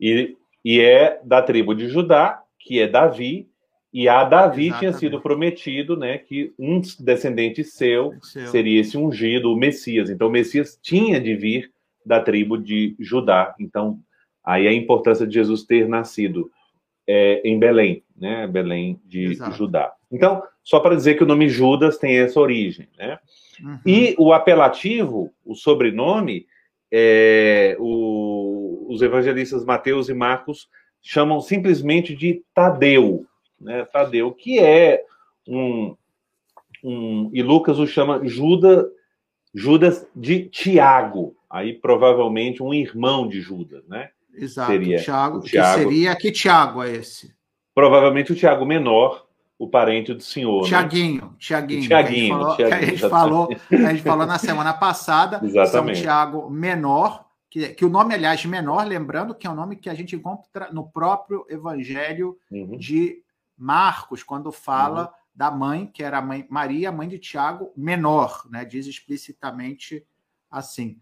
[0.00, 3.50] E, e é da tribo de Judá, que é Davi,
[3.92, 4.78] e a Davi Exatamente.
[4.78, 10.10] tinha sido prometido, né, que um descendente seu, seu, seria esse ungido, o Messias.
[10.10, 11.72] Então, o Messias tinha de vir
[12.04, 13.54] da tribo de Judá.
[13.58, 13.98] Então,
[14.44, 16.50] aí a importância de Jesus ter nascido
[17.08, 19.56] é, em Belém, né, Belém de Exato.
[19.56, 19.90] Judá.
[20.12, 23.18] Então, só para dizer que o nome Judas tem essa origem, né?
[23.62, 23.78] Uhum.
[23.86, 26.46] E o apelativo, o sobrenome,
[26.92, 30.68] é, o, os evangelistas Mateus e Marcos
[31.00, 33.24] chamam simplesmente de Tadeu,
[33.58, 33.86] né?
[33.86, 35.02] Tadeu, que é
[35.46, 35.96] um,
[36.84, 38.84] um e Lucas o chama Judas,
[39.54, 44.10] Judas de Tiago, aí provavelmente um irmão de Judas, né?
[44.40, 47.34] Exato, seria Tiago, que seria que Tiago é esse?
[47.74, 49.28] Provavelmente o Tiago menor,
[49.58, 50.64] o parente do senhor.
[50.64, 51.30] Tiaguinho, né?
[51.38, 51.82] Tiaguinho.
[51.82, 55.40] Tiaguinho, que a gente, falou, a gente falou na semana passada.
[55.42, 55.96] Exatamente.
[55.96, 59.90] São Tiago menor, que, que o nome, aliás, menor, lembrando que é um nome que
[59.90, 62.76] a gente encontra no próprio Evangelho uhum.
[62.76, 63.22] de
[63.56, 65.08] Marcos, quando fala uhum.
[65.34, 68.64] da mãe, que era a mãe Maria, mãe de Tiago, menor, né?
[68.64, 70.06] Diz explicitamente
[70.48, 70.98] assim.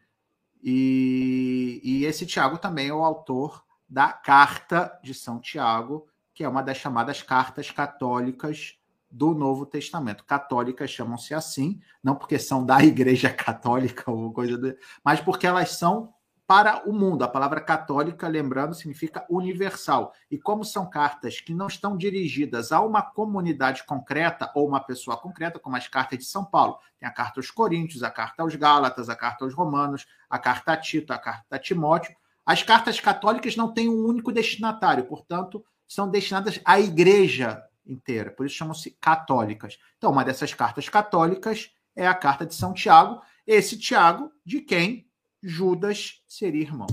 [0.69, 6.49] E, e esse Tiago também é o autor da Carta de São Tiago, que é
[6.49, 8.77] uma das chamadas cartas católicas
[9.09, 10.25] do Novo Testamento.
[10.25, 15.71] Católicas chamam-se assim, não porque são da Igreja Católica ou coisa, de, mas porque elas
[15.79, 16.13] são
[16.47, 17.25] para o mundo.
[17.25, 20.13] A palavra católica, lembrando, significa universal.
[20.31, 25.17] E como são cartas que não estão dirigidas a uma comunidade concreta ou uma pessoa
[25.17, 28.55] concreta, como as cartas de São Paulo, tem a carta aos Coríntios, a carta aos
[28.55, 32.15] Gálatas, a carta aos Romanos, a carta a Tito, a carta a Timóteo.
[32.45, 38.47] As cartas católicas não têm um único destinatário, portanto, são destinadas à igreja inteira, por
[38.47, 39.79] isso chamam-se católicas.
[39.99, 45.06] Então, uma dessas cartas católicas é a carta de São Tiago, esse Tiago de quem
[45.47, 46.87] Judas seria irmão.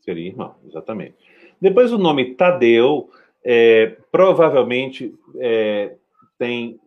[0.00, 1.14] Seria irmão, exatamente.
[1.60, 3.10] Depois o nome Tadeu,
[3.44, 5.94] é, provavelmente é,
[6.38, 6.80] tem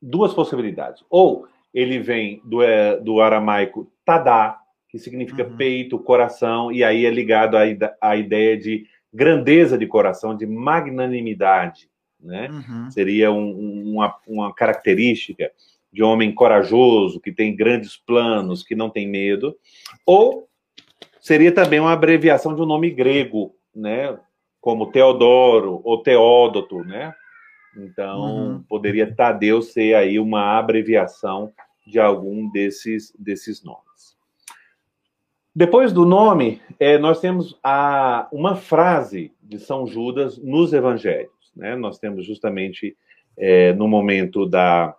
[0.00, 1.04] duas possibilidades.
[1.10, 4.58] Ou ele vem do, é, do aramaico Tadá,
[4.88, 5.56] que significa uhum.
[5.56, 7.62] peito, coração, e aí é ligado à,
[8.00, 12.48] à ideia de grandeza de coração, de magnanimidade, né?
[12.50, 12.90] Uhum.
[12.90, 15.50] Seria um, uma, uma característica.
[15.92, 19.54] De homem corajoso, que tem grandes planos, que não tem medo,
[20.06, 20.48] ou
[21.20, 24.18] seria também uma abreviação de um nome grego, né?
[24.60, 27.14] Como Teodoro ou Teódoto, né?
[27.76, 28.62] Então, uhum.
[28.68, 31.52] poderia Tadeu ser aí uma abreviação
[31.86, 34.16] de algum desses, desses nomes.
[35.54, 41.30] Depois do nome, é, nós temos a, uma frase de São Judas nos evangelhos.
[41.54, 41.76] Né?
[41.76, 42.96] Nós temos justamente
[43.36, 44.96] é, no momento da.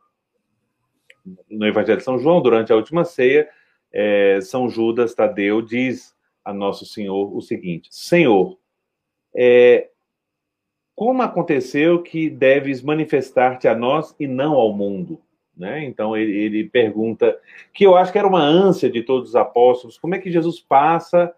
[1.50, 3.48] No Evangelho de São João, durante a última ceia,
[3.92, 8.58] é, São Judas Tadeu diz a Nosso Senhor o seguinte: Senhor,
[9.36, 9.90] é,
[10.96, 15.22] como aconteceu que deves manifestar-te a nós e não ao mundo?
[15.56, 15.86] Né?
[15.86, 17.38] Então ele, ele, pergunta,
[17.74, 20.60] que eu acho que era uma ânsia de todos os apóstolos, como é que Jesus
[20.60, 21.34] passa,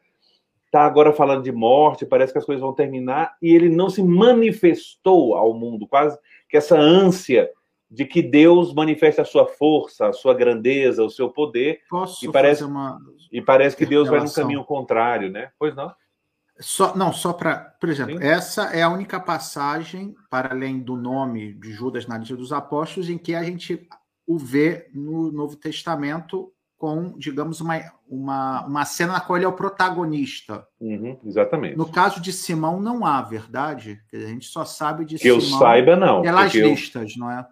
[0.66, 4.02] está agora falando de morte, parece que as coisas vão terminar, e ele não se
[4.02, 6.18] manifestou ao mundo, quase
[6.50, 7.50] que essa ânsia
[7.96, 11.80] de que Deus manifeste a sua força, a sua grandeza, o seu poder.
[11.89, 13.00] Posso e parece, uma...
[13.32, 15.52] E parece que Deus vai no caminho contrário, né?
[15.58, 15.93] Pois não?
[16.60, 18.24] Só, não, só para, por exemplo, Sim.
[18.24, 23.10] essa é a única passagem, para além do nome de Judas na lista dos apóstolos,
[23.10, 23.88] em que a gente
[24.28, 29.50] o vê no Novo Testamento com, digamos, uma, uma, uma cena na qual ele é
[29.50, 30.66] o protagonista.
[30.80, 31.78] Uhum, exatamente.
[31.78, 34.02] No caso de Simão, não há, verdade?
[34.14, 35.39] A gente só sabe de que Simão.
[35.39, 36.22] Que eu saiba, não.
[36.22, 37.20] Pelas listas, eu...
[37.20, 37.46] não é?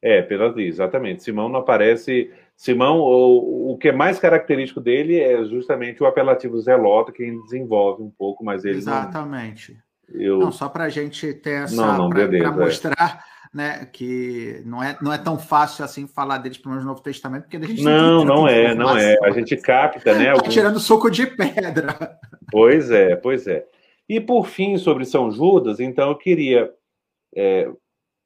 [0.00, 1.22] É, pelas exatamente.
[1.22, 2.30] Simão não aparece.
[2.56, 7.42] Simão, o, o que é mais característico dele é justamente o apelativo Zelota, que ele
[7.42, 8.78] desenvolve um pouco, mas ele.
[8.78, 9.76] Exatamente.
[10.08, 10.38] Não, eu...
[10.38, 12.08] não só para a gente ter essa.
[12.08, 12.50] Para é.
[12.50, 13.24] mostrar.
[13.34, 16.90] É né, que não é, não é tão fácil assim falar deles pelo menos no
[16.90, 19.16] Novo Testamento, porque a gente não, não é, não é.
[19.22, 20.26] A gente capta, né?
[20.28, 20.52] Tá alguns...
[20.54, 22.18] tirando soco de pedra.
[22.50, 23.64] Pois é, pois é.
[24.08, 26.70] E por fim, sobre São Judas, então eu queria
[27.34, 27.70] é,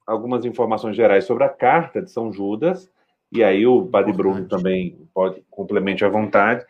[0.07, 2.91] algumas informações gerais sobre a carta de São Judas,
[3.31, 6.65] e aí o Padre Bruno também pode complemente à vontade.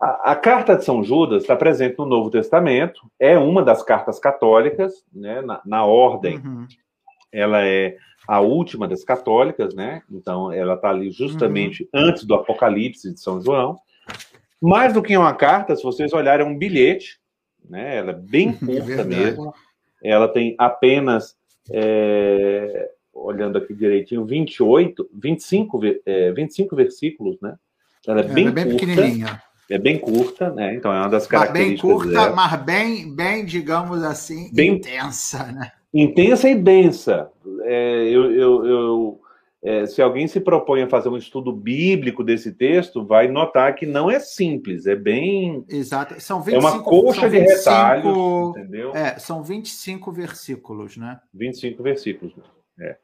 [0.00, 4.18] A, a, carta de São Judas está presente no Novo Testamento, é uma das cartas
[4.18, 6.66] católicas, né, na, na ordem uhum
[7.36, 7.96] ela é
[8.26, 10.02] a última das católicas, né?
[10.10, 12.08] Então, ela está ali justamente uhum.
[12.08, 13.76] antes do Apocalipse de São João.
[14.60, 17.20] Mais do que uma carta, se vocês olharem, é um bilhete,
[17.68, 17.96] né?
[17.98, 19.54] Ela é bem é curta é mesmo.
[20.02, 21.36] Ela tem apenas,
[21.70, 27.54] é, olhando aqui direitinho, 28, 25, é, 25 versículos, né?
[28.06, 28.86] Ela é bem, ela é bem curta.
[28.86, 29.42] pequenininha.
[29.68, 30.74] É bem curta, né?
[30.76, 31.82] Então é uma das características.
[31.82, 32.36] Mas bem curta, dela.
[32.36, 35.72] mas bem, bem, digamos assim, bem, intensa, né?
[35.92, 37.30] intensa e densa.
[37.62, 39.20] É, eu, eu, eu
[39.66, 43.84] é, se alguém se propõe a fazer um estudo bíblico desse texto, vai notar que
[43.84, 45.64] não é simples, é bem.
[45.68, 46.20] Exato.
[46.20, 48.94] São 25, é uma coxa 25, de retalhos, entendeu?
[48.94, 51.18] É, são 25 versículos, né?
[51.34, 52.32] 25 versículos.
[52.78, 52.96] É.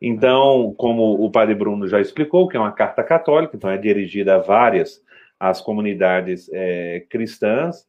[0.00, 4.36] Então, como o padre Bruno já explicou, que é uma carta católica, então é dirigida
[4.36, 5.02] a várias
[5.40, 7.88] as comunidades é, cristãs,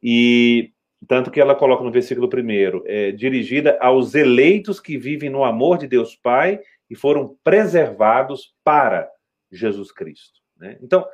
[0.00, 0.70] e
[1.08, 5.76] tanto que ela coloca no versículo primeiro, é, dirigida aos eleitos que vivem no amor
[5.76, 6.60] de Deus Pai
[6.94, 9.10] e foram preservados para
[9.50, 10.38] Jesus Cristo.
[10.56, 10.78] Né?
[10.80, 11.04] Então,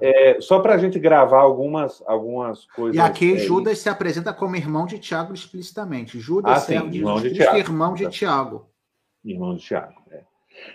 [0.00, 2.96] é, só para a gente gravar algumas, algumas coisas.
[2.96, 6.18] E aqui é, Judas se apresenta como irmão de Tiago explicitamente.
[6.18, 7.56] Judas ah, sim, irmão de, Tiago.
[7.56, 8.68] irmão de Tiago.
[9.24, 10.02] Irmão de Tiago.
[10.10, 10.24] É.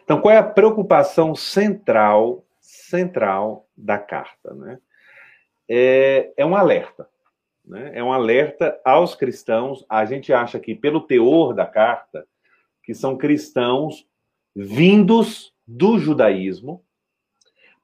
[0.05, 4.53] Então, qual é a preocupação central, central da carta?
[4.53, 4.79] Né?
[5.67, 7.05] É, é um alerta.
[7.65, 7.91] Né?
[7.93, 9.85] É um alerta aos cristãos.
[9.89, 12.25] A gente acha que, pelo teor da carta,
[12.85, 14.07] que são cristãos
[14.55, 16.83] vindos do judaísmo,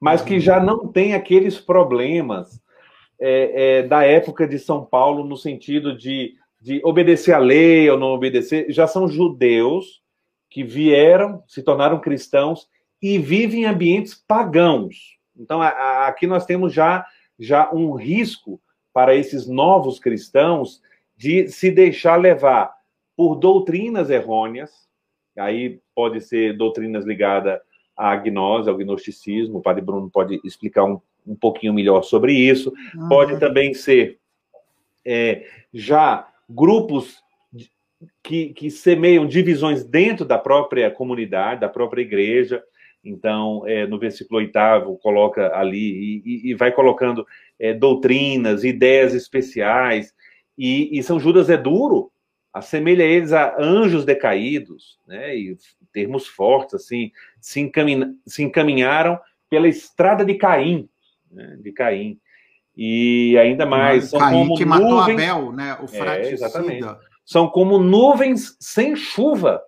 [0.00, 2.60] mas que já não têm aqueles problemas
[3.20, 7.98] é, é, da época de São Paulo, no sentido de, de obedecer a lei ou
[7.98, 8.66] não obedecer.
[8.70, 10.02] Já são judeus
[10.50, 12.68] que vieram, se tornaram cristãos
[13.00, 15.18] e vivem em ambientes pagãos.
[15.36, 17.06] Então, a, a, aqui nós temos já,
[17.38, 18.60] já um risco
[18.92, 20.80] para esses novos cristãos
[21.16, 22.74] de se deixar levar
[23.16, 24.70] por doutrinas errôneas,
[25.36, 27.60] aí pode ser doutrinas ligadas
[27.96, 32.72] à gnose, ao gnosticismo, o padre Bruno pode explicar um, um pouquinho melhor sobre isso,
[33.08, 34.18] pode também ser
[35.04, 37.22] é, já grupos
[38.22, 42.62] que, que semeiam divisões dentro da própria comunidade, da própria igreja,
[43.04, 47.26] então, é, no versículo oitavo, coloca ali e, e vai colocando
[47.58, 50.14] é, doutrinas, ideias especiais.
[50.56, 52.12] E, e, São Judas é duro,
[52.52, 55.36] assemelha eles a anjos decaídos, né?
[55.36, 55.56] E
[55.92, 60.88] termos fortes, assim, se, encamin se encaminharam pela estrada de Caim,
[61.30, 61.56] né?
[61.60, 62.18] de Caim.
[62.76, 64.82] E ainda mais, são Caim como que nuvens...
[64.82, 65.78] matou Abel, né?
[65.80, 66.04] O.
[66.04, 66.86] É, exatamente.
[67.24, 69.62] São como nuvens sem chuva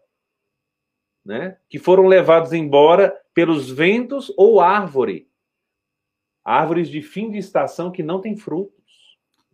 [1.24, 5.28] né, que foram levados embora pelos ventos ou árvore.
[6.44, 8.83] Árvores de fim de estação que não têm frutos.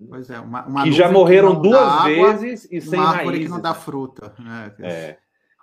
[0.09, 3.41] Pois é, uma, uma que já morreram que duas água, vezes e sem uma árvore
[3.41, 4.35] que não dá fruta.
[4.39, 4.75] Né?
[4.81, 5.17] É.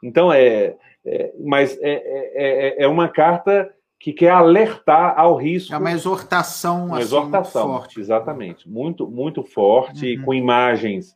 [0.03, 0.75] Então, é,
[1.05, 5.73] é mas é, é, é, é uma carta que quer alertar ao risco.
[5.73, 7.99] É uma exortação, uma assim, exortação, forte.
[7.99, 10.23] Exatamente, muito, muito forte, uhum.
[10.23, 11.15] com imagens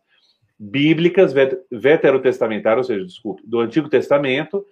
[0.57, 1.33] bíblicas,
[1.71, 4.65] veterotestamentárias, ou seja, desculpe, do Antigo Testamento,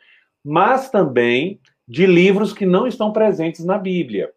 [0.44, 4.32] mas também de livros que não estão presentes na Bíblia.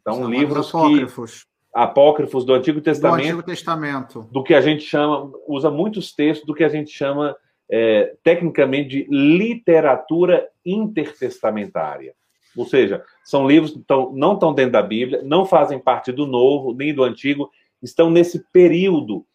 [0.00, 1.42] Então, São livros apócrifos.
[1.42, 3.16] Que, apócrifos do Antigo Testamento.
[3.16, 4.28] Do Antigo Testamento.
[4.30, 7.36] Do que a gente chama, usa muitos textos do que a gente chama
[7.70, 12.14] é, tecnicamente de literatura intertestamentária.
[12.56, 16.26] Ou seja, são livros que tão, não estão dentro da Bíblia, não fazem parte do
[16.26, 17.50] Novo nem do Antigo,
[17.82, 19.26] estão nesse período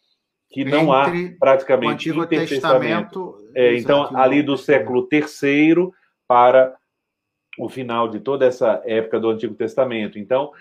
[0.49, 3.35] que não Entre há praticamente o Antigo Testamento.
[3.53, 5.89] É, então, ali do século III
[6.27, 6.73] para
[7.57, 10.17] o final de toda essa época do Antigo Testamento.
[10.17, 10.51] Então,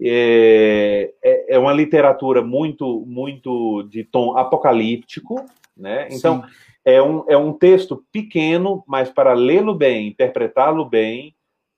[0.00, 5.44] é, é, é uma literatura muito, muito de tom apocalíptico,
[5.76, 6.08] né?
[6.10, 6.44] Então,
[6.84, 11.34] é um, é um texto pequeno, mas para lê-lo bem, interpretá-lo bem,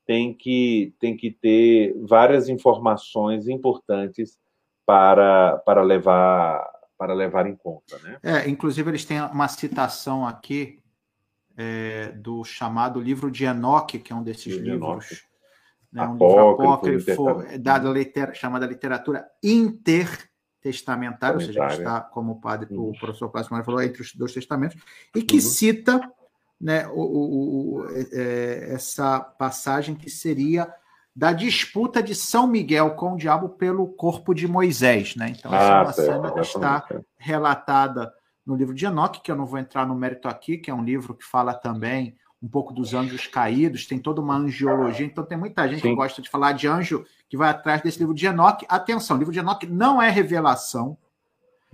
[0.07, 4.39] tem que, tem que ter várias informações importantes
[4.85, 6.69] para, para levar
[6.99, 8.19] para levar em conta, né?
[8.23, 10.81] É, inclusive eles têm uma citação aqui
[11.57, 15.30] é, do chamado livro de Enoque, que é um desses livros, Enoque.
[15.93, 22.33] Né, um apócrifo, livro apócrifo da litera, chamada literatura intertestamentária, ou seja, que está, como
[22.33, 24.81] o padre, o professor Clássico falou, entre os dois testamentos,
[25.15, 25.41] e que uhum.
[25.41, 26.13] cita
[26.61, 30.73] né, o, o, o é, essa passagem que seria
[31.15, 35.17] da disputa de São Miguel com o diabo pelo corpo de Moisés.
[35.17, 35.35] Né?
[35.37, 36.87] Então, essa ah, é uma cena que está
[37.19, 38.13] relatada
[38.47, 40.85] no livro de Enoque, que eu não vou entrar no mérito aqui, que é um
[40.85, 45.37] livro que fala também um pouco dos anjos caídos, tem toda uma angiologia, então tem
[45.37, 45.91] muita gente Sim.
[45.91, 48.65] que gosta de falar de anjo que vai atrás desse livro de Enoque.
[48.69, 50.97] Atenção, o livro de Enoque não é revelação,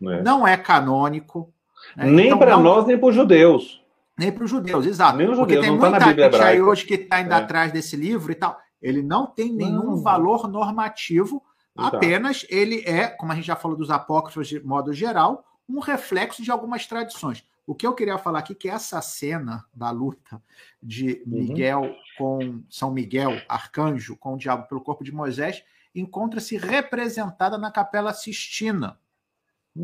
[0.03, 0.23] é.
[0.23, 1.53] não é canônico.
[1.97, 2.07] Né?
[2.07, 2.62] Nem então, para não...
[2.62, 3.83] nós, nem para os judeus.
[4.19, 5.19] Nem para os judeus, exato.
[5.19, 7.37] Nem os judeus, Porque tem tá muita gente aí hoje que está indo é.
[7.37, 8.59] atrás desse livro e tal.
[8.83, 10.03] Ele não tem nenhum não.
[10.03, 11.43] valor normativo,
[11.79, 11.97] Exato.
[11.97, 16.43] apenas ele é, como a gente já falou dos apócrifos de modo geral, um reflexo
[16.43, 17.45] de algumas tradições.
[17.67, 20.41] O que eu queria falar aqui é que essa cena da luta
[20.81, 21.33] de uhum.
[21.33, 21.97] Miguel uhum.
[22.17, 28.12] com São Miguel, arcanjo, com o diabo pelo corpo de Moisés, encontra-se representada na Capela
[28.12, 28.99] Sistina.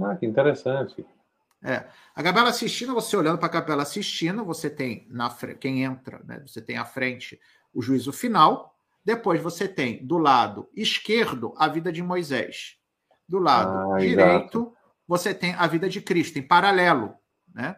[0.00, 1.04] Ah, que interessante.
[1.62, 1.86] É.
[2.14, 6.42] A Capela Sistina, você olhando para a Capela Sistina, você tem na quem entra, né?
[6.46, 7.40] Você tem à frente
[7.72, 8.76] o juízo final.
[9.04, 12.78] Depois você tem do lado esquerdo a vida de Moisés.
[13.28, 14.76] Do lado ah, direito exato.
[15.06, 17.14] você tem a vida de Cristo em paralelo,
[17.54, 17.76] né?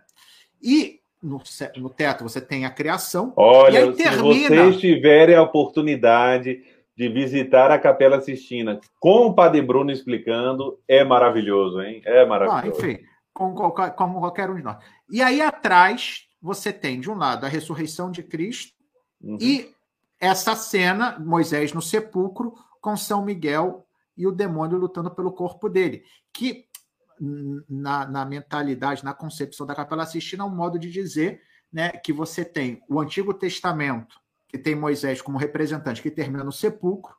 [0.62, 1.40] E no,
[1.76, 3.32] no teto você tem a criação.
[3.36, 4.48] Olha, se termina...
[4.48, 6.62] vocês tiverem a oportunidade
[6.96, 12.02] de visitar a Capela Sistina com o Padre Bruno explicando, é maravilhoso, hein?
[12.04, 12.80] É maravilhoso.
[12.80, 13.02] Ah, enfim,
[13.32, 14.76] como qualquer, como qualquer um de nós.
[15.10, 18.74] E aí atrás você tem, de um lado, a ressurreição de Cristo
[19.20, 19.38] uhum.
[19.40, 19.72] e
[20.20, 23.84] essa cena, Moisés no sepulcro, com São Miguel
[24.16, 26.04] e o demônio lutando pelo corpo dele.
[26.32, 26.66] Que,
[27.68, 31.42] na, na mentalidade, na concepção da Capela Sistina, é um modo de dizer
[31.72, 36.52] né, que você tem o Antigo Testamento, que tem Moisés como representante, que termina no
[36.52, 37.14] sepulcro,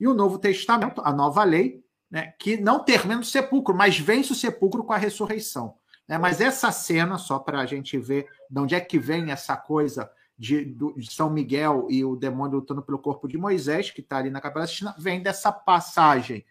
[0.00, 4.32] e o Novo Testamento, a nova lei, né, que não termina no sepulcro, mas vence
[4.32, 5.76] o sepulcro com a ressurreição.
[6.08, 6.18] Né?
[6.18, 10.10] Mas essa cena, só para a gente ver de onde é que vem essa coisa
[10.36, 14.28] de, de, São Miguel e o demônio lutando pelo corpo de Moisés, que está ali
[14.28, 16.44] na Capela Sistina, vem dessa passagem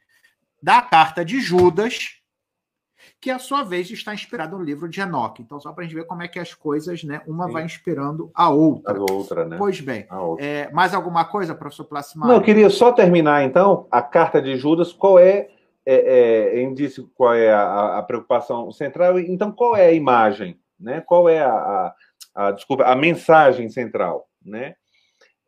[0.63, 2.20] da carta de Judas,
[3.19, 5.41] que a sua vez está inspirada no livro de Enoque.
[5.41, 7.21] Então, só para a gente ver como é que as coisas, né?
[7.27, 7.53] Uma Sim.
[7.53, 8.97] vai inspirando a outra.
[8.97, 9.57] A outra, né?
[9.57, 10.07] Pois bem.
[10.39, 12.27] É, mais alguma coisa, professor Plasmar?
[12.27, 15.49] Não, eu queria só terminar, então, a carta de Judas, qual é,
[15.85, 21.01] é, é indício, qual é a, a, preocupação central, então qual é a imagem, né?
[21.01, 21.95] Qual é a, a,
[22.35, 24.75] a desculpa, a mensagem central, né?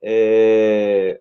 [0.02, 1.20] É,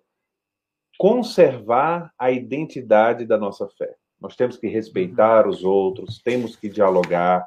[0.97, 3.95] conservar a identidade da nossa fé.
[4.23, 7.45] Nós temos que respeitar os outros, temos que dialogar,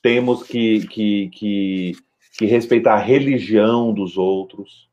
[0.00, 1.92] temos que, que, que,
[2.38, 4.88] que respeitar a religião dos outros.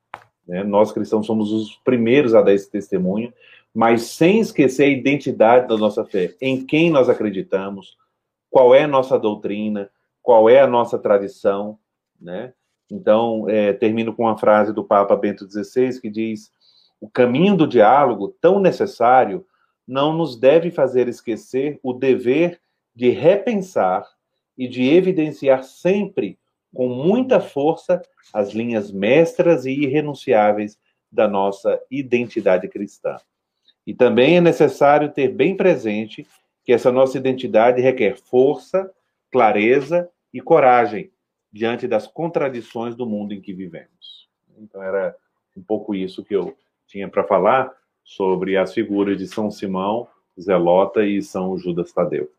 [0.47, 0.63] Né?
[0.63, 3.31] Nós cristãos somos os primeiros a dar esse testemunho,
[3.71, 7.95] mas sem esquecer a identidade da nossa fé, em quem nós acreditamos,
[8.49, 9.91] qual é a nossa doutrina,
[10.23, 11.77] qual é a nossa tradição,
[12.19, 12.51] né?
[12.89, 16.51] Então, é, termino com uma frase do Papa Bento XVI que diz:
[16.99, 19.45] o caminho do diálogo, tão necessário,
[19.87, 22.59] não nos deve fazer esquecer o dever
[22.95, 24.07] de repensar
[24.57, 26.39] e de evidenciar sempre
[26.73, 28.01] com muita força
[28.33, 30.77] as linhas mestras e irrenunciáveis
[31.11, 33.17] da nossa identidade cristã.
[33.85, 36.27] E também é necessário ter bem presente
[36.63, 38.91] que essa nossa identidade requer força,
[39.31, 41.11] clareza e coragem
[41.51, 44.27] diante das contradições do mundo em que vivemos.
[44.57, 45.15] Então, era
[45.55, 46.57] um pouco isso que eu
[46.87, 47.71] tinha para falar
[48.05, 50.07] sobre as figuras de São Simão,
[50.39, 52.29] Zelota e São Judas Tadeu.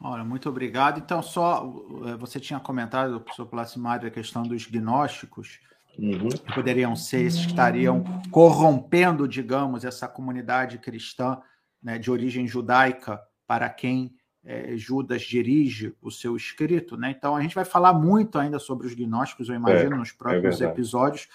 [0.00, 0.98] Olha, muito obrigado.
[0.98, 1.62] Então, só
[2.06, 5.60] eh, você tinha comentado, professor Placimário, a questão dos gnósticos,
[5.98, 6.28] uhum.
[6.28, 11.38] que poderiam ser esses que estariam corrompendo, digamos, essa comunidade cristã
[11.82, 16.96] né, de origem judaica para quem é, Judas dirige o seu escrito.
[16.96, 17.10] Né?
[17.10, 20.62] Então, a gente vai falar muito ainda sobre os gnósticos, eu imagino, é, nos próximos
[20.62, 21.28] é episódios,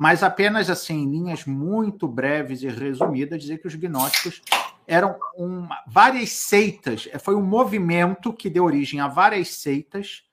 [0.00, 4.40] mas apenas assim, em linhas muito breves e resumidas, dizer que os gnósticos
[4.86, 10.24] eram uma, várias seitas, é, foi um movimento que deu origem a várias seitas,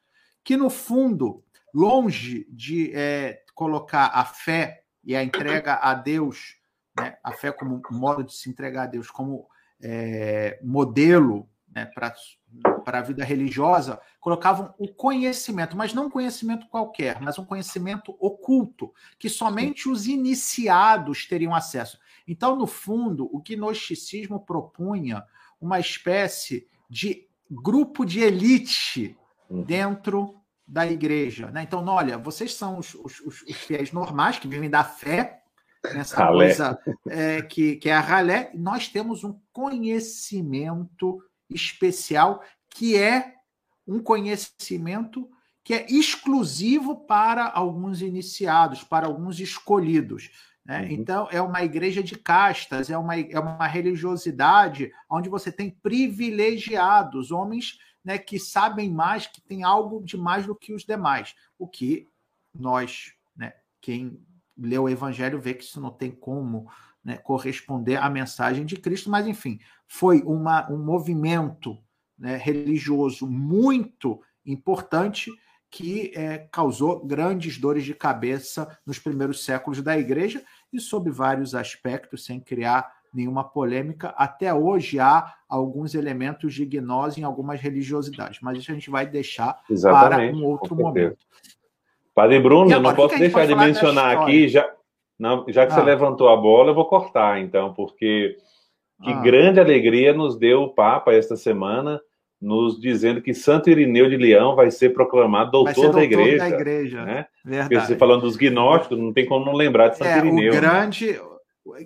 [0.42, 1.44] que no fundo,
[1.74, 6.56] longe de é, colocar a fé e a entrega a Deus,
[6.98, 9.50] né, a fé como modo de se entregar a Deus, como
[9.82, 11.46] é, modelo
[11.78, 17.46] né, para a vida religiosa, colocavam o conhecimento, mas não um conhecimento qualquer, mas um
[17.46, 22.00] conhecimento oculto, que somente os iniciados teriam acesso.
[22.28, 25.24] Então, no fundo, o gnosticismo propunha
[25.62, 29.16] uma espécie de grupo de elite
[29.48, 29.62] uhum.
[29.62, 31.52] dentro da igreja.
[31.52, 31.62] Né?
[31.62, 35.44] Então, olha, vocês são os, os, os, fiéis normais que vivem da fé,
[35.94, 36.48] nessa ralé.
[36.48, 38.52] coisa é, que, que é a ralé.
[38.56, 43.36] Nós temos um conhecimento especial que é
[43.88, 45.30] um conhecimento
[45.64, 50.30] que é exclusivo para alguns iniciados, para alguns escolhidos.
[50.64, 50.82] Né?
[50.82, 50.88] Uhum.
[50.92, 57.32] Então, é uma igreja de castas, é uma, é uma religiosidade onde você tem privilegiados,
[57.32, 61.36] homens né, que sabem mais, que têm algo de mais do que os demais.
[61.60, 62.08] O que
[62.54, 64.22] nós, né, quem
[64.58, 66.72] lê o Evangelho, vê que isso não tem como
[67.08, 71.78] né, corresponder à mensagem de Cristo, mas, enfim, foi uma, um movimento
[72.20, 75.32] né, religioso muito importante
[75.72, 81.56] que é, causou grandes dores de cabeça nos primeiros séculos da igreja e sob vários
[81.56, 84.10] aspectos, sem criar nenhuma polêmica.
[84.18, 89.06] Até hoje há alguns elementos de gnose em algumas religiosidades, mas isso a gente vai
[89.06, 91.18] deixar Exatamente, para um outro momento.
[92.14, 94.70] Padre Bruno, agora, não posso deixar de mencionar aqui, já,
[95.20, 95.76] não, já que ah.
[95.76, 98.38] você levantou a bola, eu vou cortar então, porque
[99.04, 99.22] que ah.
[99.22, 102.02] grande alegria nos deu o Papa esta semana
[102.40, 106.38] nos dizendo que Santo Irineu de Leão vai ser proclamado doutor, ser doutor da igreja.
[106.38, 107.06] Da igreja.
[107.06, 107.26] Né?
[107.44, 107.88] Verdade.
[107.88, 110.52] Você falando dos gnósticos, não tem como não lembrar de Santo é, Irineu.
[110.52, 110.62] O né?
[110.62, 111.20] grande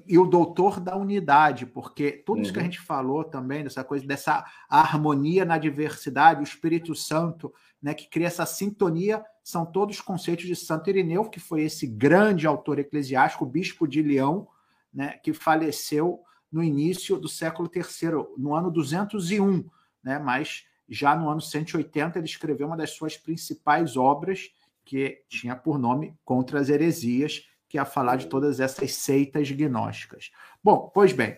[0.08, 2.42] e o doutor da unidade, porque tudo uhum.
[2.44, 2.66] isso que a uhum.
[2.66, 7.52] gente falou também, dessa coisa, dessa harmonia na diversidade, o Espírito Santo,
[7.82, 12.46] né, que cria essa sintonia, são todos conceitos de Santo Irineu, que foi esse grande
[12.46, 14.48] autor eclesiástico, bispo de Leão,
[14.94, 16.22] né, que faleceu
[16.52, 19.70] no início do século III, no ano 201
[20.04, 20.20] né?
[20.20, 24.52] mas já no ano 180 ele escreveu uma das suas principais obras,
[24.84, 29.50] que tinha por nome Contra as Heresias, que é a falar de todas essas seitas
[29.50, 30.32] gnósticas.
[30.62, 31.38] Bom, pois bem,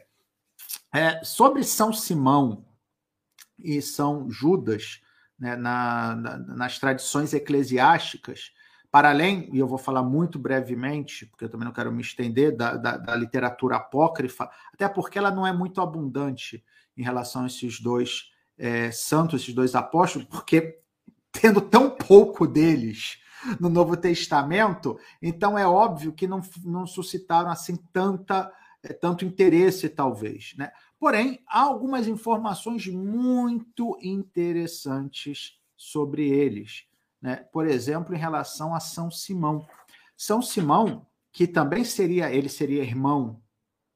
[0.92, 2.66] é, sobre São Simão
[3.60, 5.02] e São Judas,
[5.44, 8.54] né, na, na, nas tradições eclesiásticas,
[8.90, 12.56] para além, e eu vou falar muito brevemente, porque eu também não quero me estender,
[12.56, 16.64] da, da, da literatura apócrifa, até porque ela não é muito abundante
[16.96, 20.80] em relação a esses dois é, santos, esses dois apóstolos, porque
[21.30, 23.18] tendo tão pouco deles
[23.60, 28.50] no Novo Testamento, então é óbvio que não, não suscitaram assim tanta
[28.92, 30.54] tanto interesse, talvez.
[30.58, 30.72] Né?
[31.00, 36.86] Porém, há algumas informações muito interessantes sobre eles.
[37.22, 37.38] Né?
[37.38, 39.66] Por exemplo, em relação a São Simão.
[40.18, 43.42] São Simão, que também seria, ele seria irmão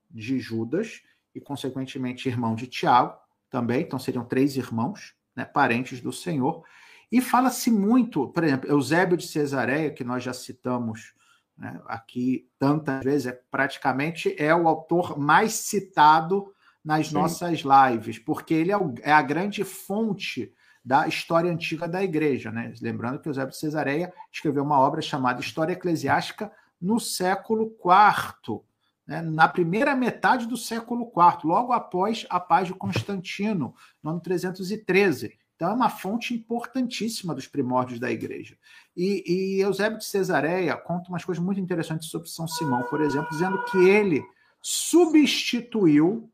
[0.09, 1.01] de Judas
[1.35, 3.17] e, consequentemente, irmão de Tiago,
[3.49, 6.63] também, então seriam três irmãos, né, parentes do Senhor.
[7.11, 11.13] E fala-se muito, por exemplo, Eusébio de Cesareia, que nós já citamos
[11.58, 16.53] né, aqui tantas vezes, é, praticamente é o autor mais citado
[16.84, 17.16] nas Sim.
[17.16, 20.53] nossas lives, porque ele é, o, é, a grande fonte
[20.84, 22.51] da história antiga da igreja.
[22.51, 22.74] Né?
[22.82, 28.62] Lembrando que Eusébio de Cesareia escreveu uma obra chamada História Eclesiástica no século IV
[29.08, 34.20] né, na primeira metade do século IV, logo após a paz de Constantino, no ano
[34.20, 35.38] 313.
[35.58, 38.55] Então, é uma fonte importantíssima dos primórdios da igreja.
[38.95, 43.32] E, e Eusébio de Cesareia conta umas coisas muito interessantes sobre São Simão, por exemplo,
[43.32, 44.24] dizendo que ele
[44.62, 46.32] substituiu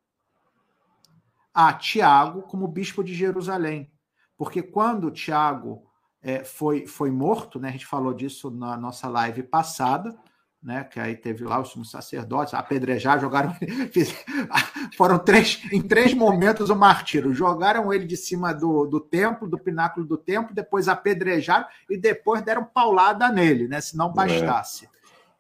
[1.54, 3.90] a Tiago como bispo de Jerusalém.
[4.38, 5.88] Porque quando Tiago
[6.22, 7.70] é, foi, foi morto, né?
[7.70, 10.18] A gente falou disso na nossa live passada,
[10.64, 10.84] né?
[10.86, 13.54] Que aí teve lá os sumos sacerdotes, apedrejar, jogaram.
[14.96, 17.34] foram três, em três momentos o martírio.
[17.34, 22.42] Jogaram ele de cima do, do templo, do pináculo do templo, depois apedrejaram e depois
[22.42, 23.82] deram paulada nele, né?
[23.82, 24.14] Se não é.
[24.14, 24.86] bastasse.
[24.86, 24.90] É.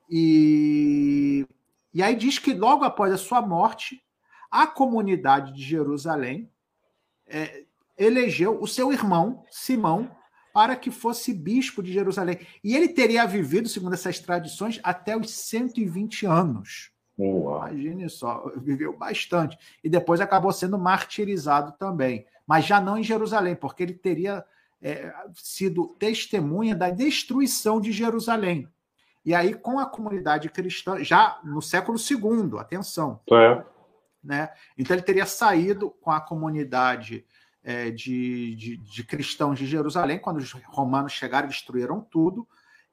[0.09, 1.47] E,
[1.93, 4.03] e aí diz que logo após a sua morte,
[4.51, 6.51] a comunidade de Jerusalém
[7.25, 7.63] é,
[7.97, 10.11] elegeu o seu irmão, Simão,
[10.53, 12.39] para que fosse bispo de Jerusalém.
[12.63, 16.91] E ele teria vivido, segundo essas tradições, até os 120 anos.
[17.17, 17.67] Uau.
[17.67, 19.57] Imagine só, viveu bastante.
[19.83, 22.27] E depois acabou sendo martirizado também.
[22.45, 24.45] Mas já não em Jerusalém, porque ele teria
[24.79, 28.67] é, sido testemunha da destruição de Jerusalém.
[29.25, 33.21] E aí, com a comunidade cristã, já no século II, atenção.
[33.31, 33.63] É.
[34.23, 34.49] Né?
[34.77, 37.25] Então, ele teria saído com a comunidade
[37.63, 42.47] é, de, de, de, cristãos de Jerusalém, quando os romanos chegaram, destruíram tudo,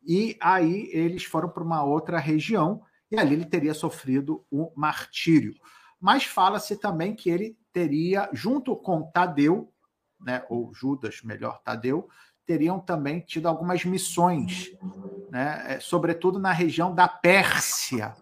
[0.06, 5.54] e aí eles foram para uma outra região, e ali ele teria sofrido o martírio.
[6.00, 9.72] Mas fala-se também que ele teria, junto com Tadeu,
[10.20, 12.08] né, ou Judas, melhor, Tadeu,
[12.46, 14.70] teriam também tido algumas missões,
[15.30, 18.14] né, é, sobretudo na região da Pérsia.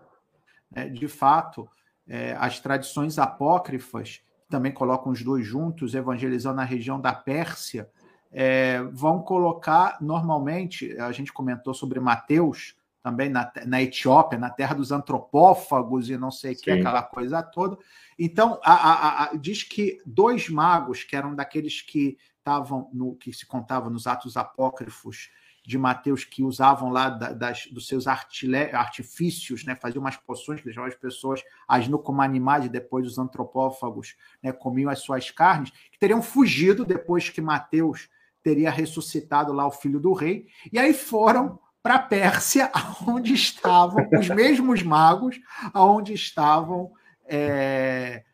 [0.70, 1.68] Né, de fato,
[2.06, 7.88] é, as tradições apócrifas também colocam os dois juntos, evangelizando na região da Pérsia,
[8.30, 14.74] é, vão colocar normalmente, a gente comentou sobre Mateus, também na, na Etiópia, na terra
[14.74, 17.78] dos antropófagos e não sei o que, aquela coisa toda.
[18.18, 23.32] Então, a, a, a, diz que dois magos, que eram daqueles que estavam no que
[23.32, 25.30] se contava nos atos apócrifos
[25.68, 30.64] de Mateus que usavam lá da, das, dos seus artifícios, né, faziam umas poções que
[30.64, 35.70] deixavam as pessoas agindo como animais e depois os antropófagos né, comiam as suas carnes,
[35.92, 38.08] que teriam fugido depois que Mateus
[38.42, 42.72] teria ressuscitado lá o filho do rei, e aí foram para a Pérsia,
[43.06, 45.38] onde estavam os mesmos magos,
[45.74, 46.90] onde estavam
[47.26, 48.24] é,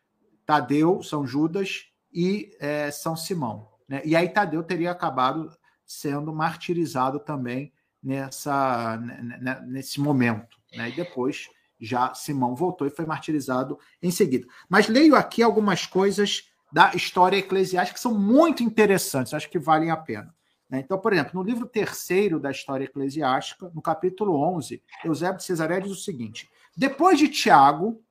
[0.45, 3.67] Tadeu, São Judas e é, São Simão.
[3.89, 4.01] Né?
[4.05, 5.49] E aí Tadeu teria acabado
[5.85, 7.71] sendo martirizado também
[8.01, 8.97] nessa,
[9.65, 10.57] nesse momento.
[10.73, 10.89] Né?
[10.89, 14.47] E depois já Simão voltou e foi martirizado em seguida.
[14.69, 19.91] Mas leio aqui algumas coisas da história eclesiástica que são muito interessantes, acho que valem
[19.91, 20.33] a pena.
[20.69, 20.79] Né?
[20.79, 25.79] Então, por exemplo, no livro terceiro da história eclesiástica, no capítulo 11, Eusébio de Cesaré
[25.79, 28.01] diz o seguinte: Depois de Tiago,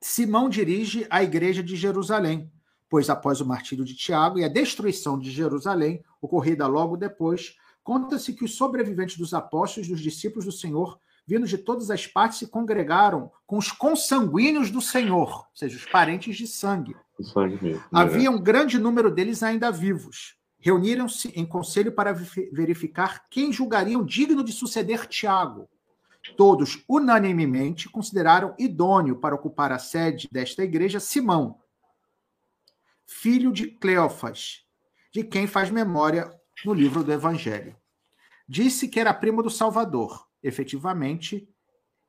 [0.00, 2.50] Simão dirige a igreja de Jerusalém,
[2.92, 8.34] pois após o martírio de Tiago e a destruição de Jerusalém, ocorrida logo depois, conta-se
[8.34, 12.40] que os sobreviventes dos apóstolos e dos discípulos do Senhor, vindos de todas as partes,
[12.40, 16.94] se congregaram com os consanguíneos do Senhor, ou seja, os parentes de sangue.
[17.32, 17.82] sangue né?
[17.90, 20.36] Havia um grande número deles ainda vivos.
[20.58, 22.12] Reuniram-se em conselho para
[22.52, 25.66] verificar quem julgariam digno de suceder Tiago.
[26.36, 31.56] Todos, unanimemente, consideraram idôneo para ocupar a sede desta igreja Simão,
[33.22, 34.64] filho de Cleofas,
[35.12, 36.28] de quem faz memória
[36.64, 37.76] no livro do Evangelho.
[38.48, 40.26] Disse que era primo do Salvador.
[40.42, 41.48] Efetivamente,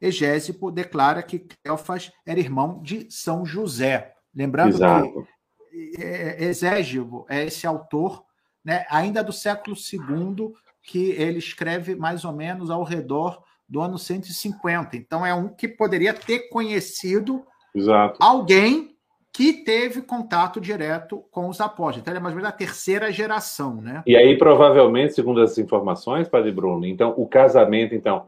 [0.02, 4.16] Egésipo declara que Cleofas era irmão de São José.
[4.34, 5.28] Lembrando Exato.
[5.70, 8.26] que é, Exégibo é esse autor,
[8.66, 10.52] né, ainda do século II,
[10.82, 14.98] que ele escreve mais ou menos ao redor do ano 150.
[14.98, 17.46] Então, é um que poderia ter conhecido
[17.76, 18.18] Exato.
[18.20, 18.93] alguém
[19.34, 21.98] que teve contato direto com os apóstolos.
[21.98, 24.04] Então, ele é mais ou menos a terceira geração, né?
[24.06, 28.28] E aí, provavelmente, segundo as informações, Padre Bruno, então, o casamento, então,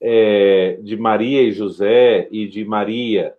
[0.00, 3.34] é, de Maria e José e de Maria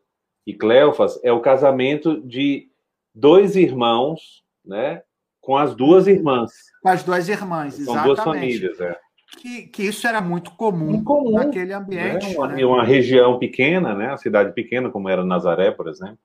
[0.46, 2.68] e Cleofas é o casamento de
[3.16, 5.02] dois irmãos, né?
[5.40, 6.52] Com as duas irmãs.
[6.82, 8.02] Com as duas irmãs, exatamente.
[8.02, 8.98] Com duas famílias, é.
[9.40, 12.28] Que, que, isso era muito comum, muito comum naquele ambiente.
[12.30, 12.36] Né?
[12.36, 12.66] Uma, né?
[12.66, 14.08] uma, região pequena, né?
[14.08, 16.18] Uma cidade pequena, como era Nazaré, por exemplo.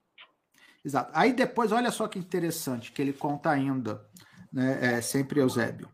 [0.84, 1.10] Exato.
[1.14, 4.04] Aí depois, olha só que interessante, que ele conta ainda,
[4.52, 5.88] né, é, sempre Eusébio.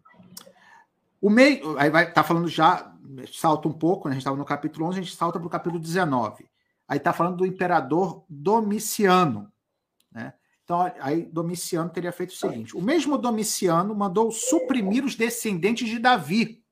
[1.21, 2.95] O meio, aí vai, tá falando já,
[3.33, 5.51] salta um pouco, né, a gente estava no capítulo 11, a gente salta para o
[5.51, 6.49] capítulo 19.
[6.89, 9.53] Aí está falando do imperador Domiciano.
[10.11, 10.33] Né?
[10.65, 15.99] Então, aí Domiciano teria feito o seguinte: o mesmo Domiciano mandou suprimir os descendentes de
[15.99, 16.63] Davi.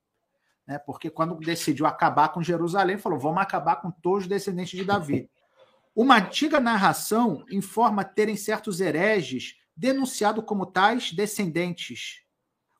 [0.66, 0.78] Né?
[0.78, 5.30] Porque quando decidiu acabar com Jerusalém, falou: vamos acabar com todos os descendentes de Davi.
[5.96, 12.20] Uma antiga narração informa terem certos hereges denunciado como tais descendentes,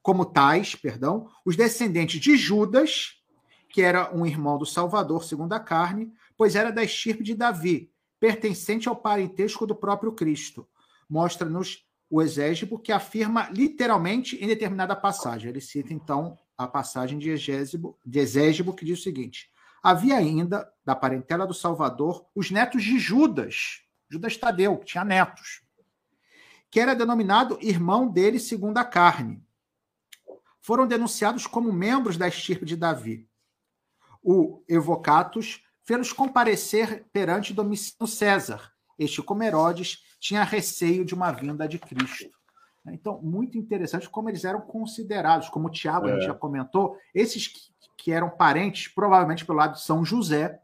[0.03, 3.15] como tais, perdão, os descendentes de Judas,
[3.71, 7.91] que era um irmão do Salvador segundo a carne, pois era da estirpe de Davi,
[8.21, 10.69] pertencente ao parentesco do próprio Cristo.
[11.09, 15.49] Mostra-nos o exégibo que afirma literalmente em determinada passagem.
[15.49, 18.21] Ele cita, então, a passagem de, Egésibo, de
[18.77, 19.51] que diz o seguinte:
[19.87, 25.63] Havia ainda, da parentela do Salvador, os netos de Judas, Judas Tadeu, que tinha netos,
[26.69, 29.41] que era denominado irmão dele segundo a carne.
[30.61, 33.31] Foram denunciados como membros da estirpe de Davi.
[34.21, 38.73] O Evocatus fez-los comparecer perante Domiciano César.
[38.99, 42.29] Este, como Herodes, tinha receio de uma vinda de Cristo.
[42.89, 46.21] Então, muito interessante como eles eram considerados, como o Tiago é.
[46.23, 47.73] já comentou, esses
[48.07, 50.61] que, eram parentes, provavelmente pelo lado de São José,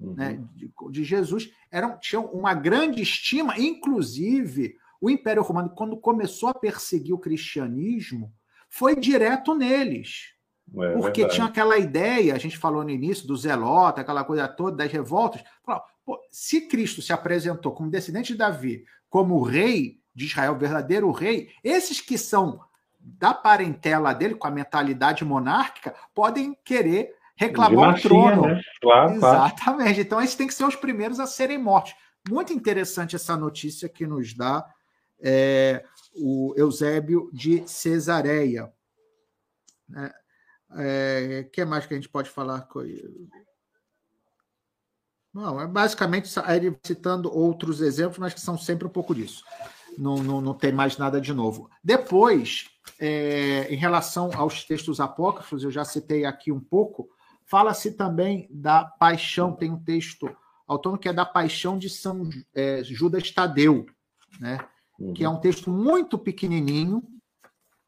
[0.00, 0.14] uhum.
[0.14, 6.48] né, de, de, Jesus, eram, tinham uma grande estima, inclusive o Império Romano, quando começou
[6.48, 8.32] a perseguir o cristianismo,
[8.68, 10.34] foi direto neles.
[10.72, 11.34] É, porque verdade.
[11.34, 15.42] tinha aquela ideia, a gente falou no início, do zelota, aquela coisa toda, das revoltas.
[16.30, 22.00] Se Cristo se apresentou como descendente de Davi, como rei de Israel, verdadeiro rei, esses
[22.00, 22.60] que são
[23.18, 28.42] da parentela dele, com a mentalidade monárquica, podem querer reclamar o trono.
[28.42, 28.60] Né?
[28.80, 29.94] Claro, Exatamente.
[29.94, 30.00] Claro.
[30.00, 31.94] Então, esses têm que ser os primeiros a serem mortos.
[32.28, 34.66] Muito interessante essa notícia que nos dá
[35.20, 35.84] é,
[36.14, 38.70] o Eusébio de Cesareia.
[39.88, 40.12] O né?
[40.76, 42.62] é, que mais que a gente pode falar?
[42.62, 42.82] Com
[45.32, 49.44] não, é basicamente ele citando outros exemplos, mas que são sempre um pouco disso.
[49.98, 51.68] Não, não, não tem mais nada de novo.
[51.82, 52.68] Depois,
[53.00, 57.10] é, em relação aos textos apócrifos, eu já citei aqui um pouco,
[57.44, 60.34] fala-se também da paixão, tem um texto
[60.66, 63.86] autônomo que é da paixão de São é, Judas Tadeu,
[64.38, 64.58] né?
[64.98, 65.14] Uhum.
[65.14, 67.02] que é um texto muito pequenininho,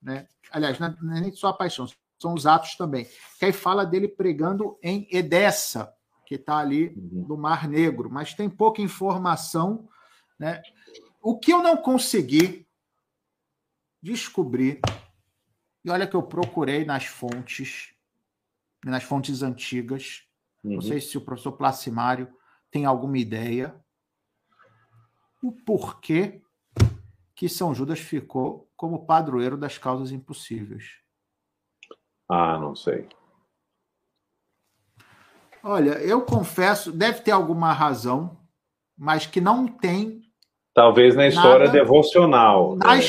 [0.01, 0.27] né?
[0.53, 1.87] aliás, não é nem só a paixão,
[2.19, 3.07] são os atos também,
[3.39, 5.93] que aí fala dele pregando em Edessa,
[6.25, 7.27] que está ali uhum.
[7.29, 9.89] no Mar Negro, mas tem pouca informação.
[10.39, 10.63] Né?
[11.21, 12.67] O que eu não consegui
[14.03, 14.81] descobrir,
[15.85, 17.95] e olha que eu procurei nas fontes,
[18.85, 20.27] nas fontes antigas,
[20.65, 20.75] uhum.
[20.75, 22.33] não sei se o professor Placimário
[22.71, 23.75] tem alguma ideia,
[25.43, 26.43] o porquê
[27.35, 31.01] que São Judas ficou como padroeiro das causas impossíveis.
[32.29, 33.09] Ah, não sei.
[35.63, 38.39] Olha, eu confesso, deve ter alguma razão,
[38.97, 40.30] mas que não tem.
[40.81, 42.77] Talvez na história devocional.
[42.77, 43.03] Na, né?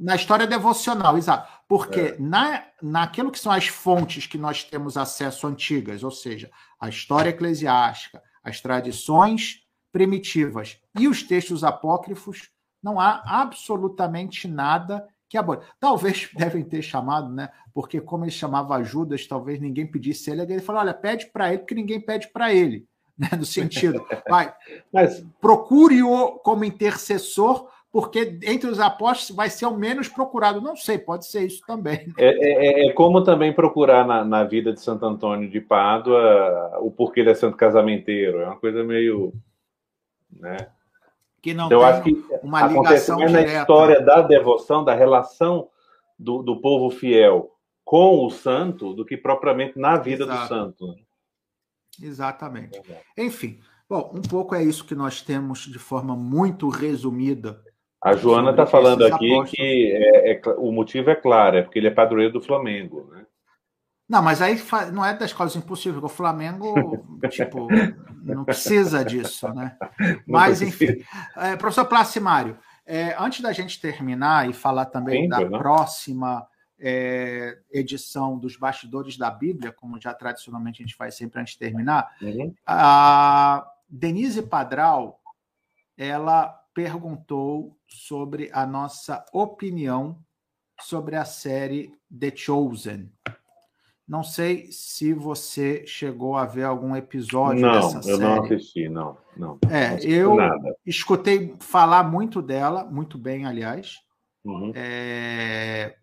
[0.00, 1.48] na história devocional, exato.
[1.68, 2.16] Porque é.
[2.18, 7.30] na, naquilo que são as fontes que nós temos acesso antigas, ou seja, a história
[7.30, 9.60] eclesiástica, as tradições
[9.92, 12.50] primitivas e os textos apócrifos,
[12.82, 15.66] não há absolutamente nada que aborde.
[15.78, 17.50] Talvez devem ter chamado, né?
[17.74, 20.42] Porque como ele chamava Judas, talvez ninguém pedisse ele.
[20.42, 22.86] Ele falou: olha, pede para ele, porque ninguém pede para ele.
[23.20, 23.28] Né?
[23.36, 24.54] No sentido, vai,
[24.92, 25.26] Mas...
[25.40, 30.60] procure-o como intercessor, porque entre os apóstolos vai ser o menos procurado.
[30.60, 32.12] Não sei, pode ser isso também.
[32.16, 36.78] É, é, é, é como também procurar na, na, vida de Santo Antônio de Pádua
[36.80, 38.40] o porquê ele é santo casamenteiro.
[38.40, 39.32] É uma coisa meio.
[40.30, 40.68] Né?
[41.40, 43.52] que não então, tem que uma ligação mais direta.
[43.52, 45.68] na história da devoção, da relação
[46.18, 47.50] do, do povo fiel
[47.84, 50.42] com o santo, do que propriamente na vida Exato.
[50.42, 50.96] do santo.
[52.02, 52.80] Exatamente.
[53.16, 57.62] Enfim, bom, um pouco é isso que nós temos de forma muito resumida.
[58.02, 61.88] A Joana está falando aqui que é, é, o motivo é claro, é porque ele
[61.88, 63.08] é padroeiro do Flamengo.
[63.10, 63.26] Né?
[64.08, 64.60] Não, mas aí
[64.92, 66.74] não é das coisas impossíveis, o Flamengo,
[67.28, 67.68] tipo,
[68.22, 69.76] não precisa disso, né?
[70.26, 71.02] Mas, enfim.
[71.36, 75.58] É, professor Placimário, é, antes da gente terminar e falar também da não?
[75.58, 76.46] próxima
[76.78, 81.58] é, edição dos Bastidores da Bíblia, como já tradicionalmente a gente faz sempre antes de
[81.58, 82.54] terminar, uhum.
[82.66, 85.20] a Denise Padral,
[85.96, 90.18] ela perguntou sobre a nossa opinião
[90.80, 93.10] sobre a série The Chosen.
[94.06, 98.18] Não sei se você chegou a ver algum episódio não, dessa série.
[98.18, 99.18] Não, eu não assisti, não.
[99.36, 100.76] não é, não eu nada.
[100.86, 103.98] escutei falar muito dela, muito bem, aliás.
[104.44, 104.72] Uhum.
[104.74, 105.96] É,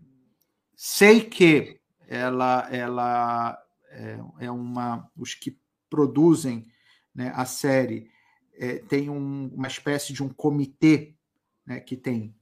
[0.75, 3.57] sei que ela, ela
[3.89, 5.09] é, é, uma.
[5.17, 5.59] Os que
[5.89, 6.65] produzem
[7.13, 8.09] né, a série
[8.53, 11.15] é, tem um, uma espécie de um comitê
[11.65, 12.35] né, que tem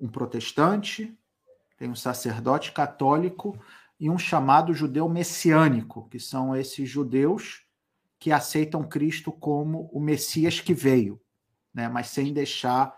[0.00, 1.16] um protestante,
[1.78, 3.58] tem um sacerdote católico
[3.98, 7.64] e um chamado judeu messiânico, que são esses judeus
[8.18, 11.20] que aceitam Cristo como o Messias que veio,
[11.74, 11.88] né?
[11.88, 12.96] mas sem deixar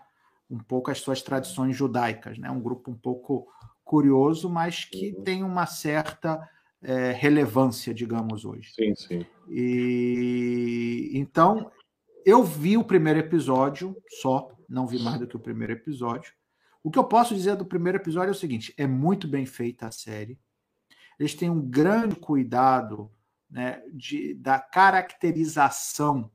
[0.49, 2.37] um pouco as suas tradições judaicas.
[2.37, 2.49] Né?
[2.49, 3.47] Um grupo um pouco
[3.95, 5.23] curioso, mas que uhum.
[5.23, 6.49] tem uma certa
[6.81, 8.73] é, relevância, digamos, hoje.
[8.73, 9.25] Sim, sim.
[9.47, 11.71] E então
[12.25, 16.33] eu vi o primeiro episódio só, não vi mais do que o primeiro episódio.
[16.83, 19.87] O que eu posso dizer do primeiro episódio é o seguinte: é muito bem feita
[19.87, 20.37] a série.
[21.17, 23.09] Eles têm um grande cuidado
[23.49, 26.29] né, de, da caracterização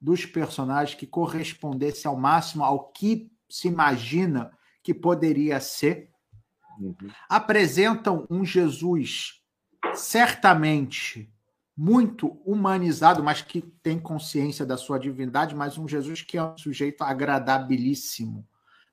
[0.00, 6.09] dos personagens que correspondesse ao máximo ao que se imagina que poderia ser.
[6.80, 7.10] Uhum.
[7.28, 9.40] Apresentam um Jesus
[9.94, 11.30] certamente
[11.76, 16.58] muito humanizado, mas que tem consciência da sua divindade, mas um Jesus que é um
[16.58, 18.46] sujeito agradabilíssimo.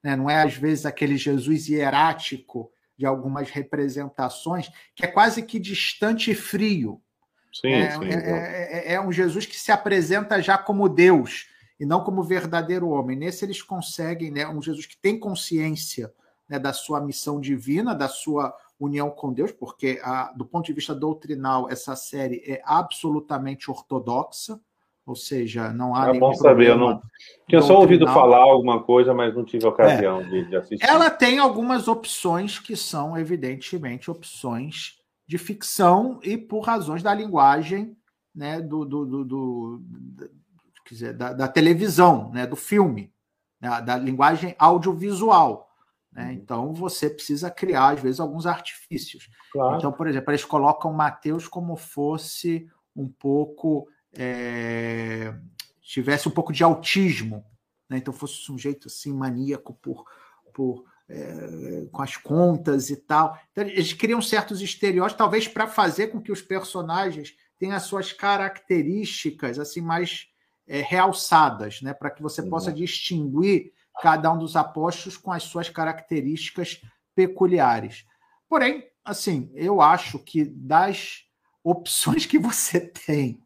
[0.03, 0.15] Né?
[0.15, 6.31] Não é, às vezes, aquele Jesus hierático de algumas representações, que é quase que distante
[6.31, 7.01] e frio.
[7.53, 11.85] Sim, é, sim, é, é, é, um Jesus que se apresenta já como Deus e
[11.85, 13.17] não como verdadeiro homem.
[13.17, 16.11] Nesse eles conseguem, né, um Jesus que tem consciência
[16.49, 20.73] né, da sua missão divina, da sua união com Deus, porque a, do ponto de
[20.73, 24.59] vista doutrinal essa série é absolutamente ortodoxa,
[25.05, 26.13] ou seja, não há.
[26.13, 27.01] É bom saber, eu não
[27.47, 30.23] tinha só ouvido falar alguma coisa, mas não tive ocasião é.
[30.25, 30.85] de, de assistir.
[30.85, 37.95] Ela tem algumas opções que são evidentemente opções de ficção e por razões da linguagem,
[38.35, 39.83] né, do, do, do, do
[40.89, 43.11] dizer, da, da, televisão, né, do filme,
[43.59, 45.66] né, da linguagem audiovisual.
[46.17, 46.25] Né?
[46.25, 46.31] Uhum.
[46.31, 49.29] Então você precisa criar, às vezes, alguns artifícios.
[49.51, 49.77] Claro.
[49.77, 53.87] Então, por exemplo, eles colocam Mateus como fosse um pouco.
[54.17, 55.35] É,
[55.79, 57.45] tivesse um pouco de autismo,
[57.89, 57.97] né?
[57.97, 60.03] então fosse um jeito assim maníaco por,
[60.53, 63.39] por é, com as contas e tal.
[63.51, 68.11] Então, eles criam certos estereótipos, talvez para fazer com que os personagens tenham as suas
[68.11, 70.27] características assim mais
[70.67, 71.93] é, realçadas, né?
[71.93, 73.71] para que você possa distinguir
[74.01, 76.81] cada um dos apóstolos com as suas características
[77.15, 78.05] peculiares.
[78.47, 81.25] Porém, assim, eu acho que das
[81.63, 83.41] opções que você tem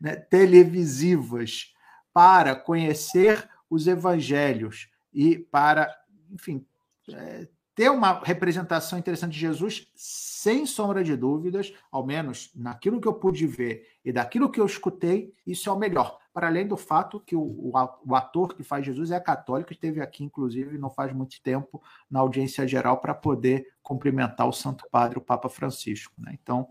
[0.00, 1.74] né, televisivas
[2.12, 5.92] para conhecer os evangelhos e para,
[6.30, 6.64] enfim,
[7.12, 13.08] é, ter uma representação interessante de Jesus, sem sombra de dúvidas, ao menos naquilo que
[13.08, 16.19] eu pude ver e daquilo que eu escutei, isso é o melhor.
[16.32, 17.72] Para além do fato que o,
[18.06, 22.20] o ator que faz Jesus é católico, esteve aqui, inclusive, não faz muito tempo, na
[22.20, 26.14] audiência geral, para poder cumprimentar o Santo Padre, o Papa Francisco.
[26.18, 26.38] Né?
[26.40, 26.68] Então,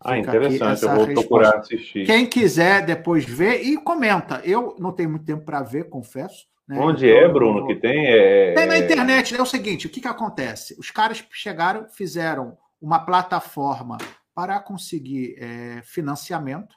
[0.00, 1.28] ah, interessante, eu vou resposta.
[1.28, 2.06] procurar assistir.
[2.06, 4.40] Quem quiser depois ver e comenta.
[4.44, 6.46] Eu não tenho muito tempo para ver, confesso.
[6.66, 6.78] Né?
[6.78, 8.06] Onde então, é, Bruno, que tem?
[8.06, 8.54] É...
[8.54, 9.34] Tem na internet.
[9.34, 10.74] É o seguinte: o que, que acontece?
[10.78, 13.98] Os caras chegaram, fizeram uma plataforma
[14.34, 16.74] para conseguir é, financiamento.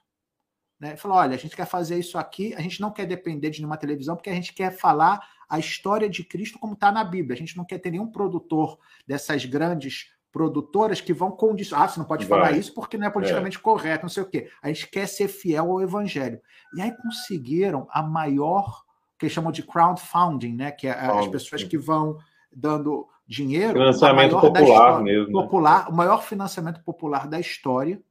[0.80, 0.96] Né?
[0.96, 3.78] Falou: olha, a gente quer fazer isso aqui, a gente não quer depender de nenhuma
[3.78, 7.36] televisão, porque a gente quer falar a história de Cristo como está na Bíblia.
[7.36, 11.86] A gente não quer ter nenhum produtor dessas grandes produtoras que vão condicionar.
[11.86, 12.40] Ah, você não pode Vai.
[12.42, 13.62] falar isso porque não é politicamente é.
[13.62, 14.50] correto, não sei o quê.
[14.62, 16.42] A gente quer ser fiel ao evangelho.
[16.76, 18.84] E aí conseguiram a maior,
[19.18, 20.72] que chamam de crowdfunding, né?
[20.72, 22.18] Que é as pessoas que vão
[22.52, 23.80] dando dinheiro.
[23.80, 25.28] Financiamento popular história, mesmo.
[25.28, 25.32] Né?
[25.32, 28.02] Popular, o maior financiamento popular da história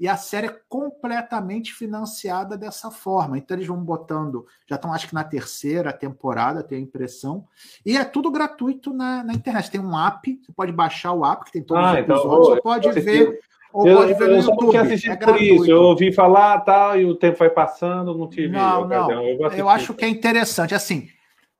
[0.00, 3.36] e a série é completamente financiada dessa forma.
[3.36, 7.44] Então eles vão botando, já estão acho que na terceira temporada, tenho a impressão,
[7.84, 9.70] e é tudo gratuito na, na internet.
[9.70, 12.46] Tem um app, você pode baixar o app que tem todos ah, os então episódios,
[12.46, 13.40] então, você pode ver.
[13.72, 14.76] Ou eu, pode ver no eu YouTube.
[14.76, 15.70] é por isso.
[15.70, 19.10] Eu ouvi falar tal e o tempo vai passando, não tive não, Não.
[19.10, 20.74] Eu, eu acho que é interessante.
[20.74, 21.08] Assim,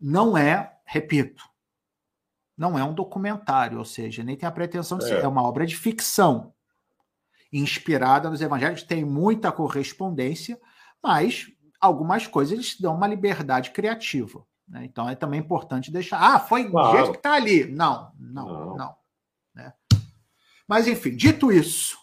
[0.01, 1.43] não é, repito,
[2.57, 5.09] não é um documentário, ou seja, nem tem a pretensão de é.
[5.09, 5.25] ser.
[5.25, 6.53] É uma obra de ficção
[7.53, 10.59] inspirada nos evangelhos, tem muita correspondência,
[11.03, 11.47] mas
[11.81, 14.45] algumas coisas eles dão uma liberdade criativa.
[14.69, 14.85] Né?
[14.85, 16.19] Então é também importante deixar.
[16.21, 16.97] Ah, foi claro.
[16.97, 17.65] jeito que está ali.
[17.65, 18.77] Não, não, não.
[18.77, 18.95] não
[19.55, 19.73] né?
[20.69, 21.97] Mas, enfim, dito isso,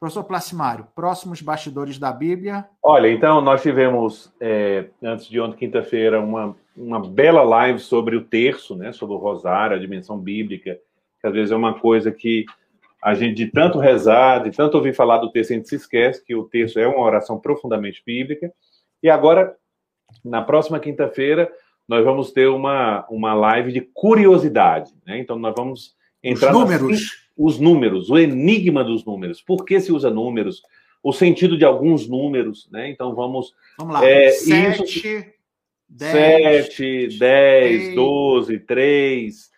[0.00, 2.68] professor Placimário, próximos bastidores da Bíblia.
[2.82, 8.24] Olha, então nós tivemos, é, antes de ontem, quinta-feira, uma, uma bela live sobre o
[8.24, 10.78] terço, né, sobre o rosário, a dimensão bíblica,
[11.20, 12.44] que às vezes é uma coisa que
[13.02, 16.24] a gente, de tanto rezar, de tanto ouvir falar do texto, a gente se esquece
[16.24, 18.52] que o texto é uma oração profundamente bíblica.
[19.02, 19.54] E agora,
[20.24, 21.50] na próxima quinta-feira,
[21.88, 24.92] nós vamos ter uma, uma live de curiosidade.
[25.06, 25.18] Né?
[25.18, 26.50] Então, nós vamos entrar.
[26.50, 26.90] Os números.
[26.90, 29.40] Nas, os números, o enigma dos números.
[29.40, 30.60] Por que se usa números?
[31.00, 32.68] O sentido de alguns números.
[32.72, 32.90] Né?
[32.90, 33.54] Então, vamos.
[33.78, 34.04] Vamos lá.
[34.04, 35.26] É, sete, isso,
[35.88, 39.50] dez, sete, dez, doze, três.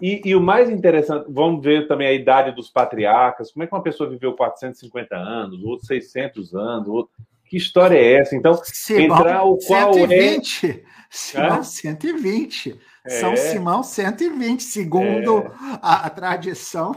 [0.00, 3.74] E, e, o mais interessante, vamos ver também a idade dos patriarcas, como é que
[3.74, 7.12] uma pessoa viveu 450 anos, outro 600 anos, outro...
[7.44, 8.34] que história é essa?
[8.34, 10.66] Então, Simão, entrar o qual 120.
[10.66, 10.82] é...
[11.08, 11.62] Simão, é?
[11.62, 12.80] 120.
[13.06, 13.10] É.
[13.10, 15.50] São Simão, 120, segundo é.
[15.80, 16.96] a, a tradição.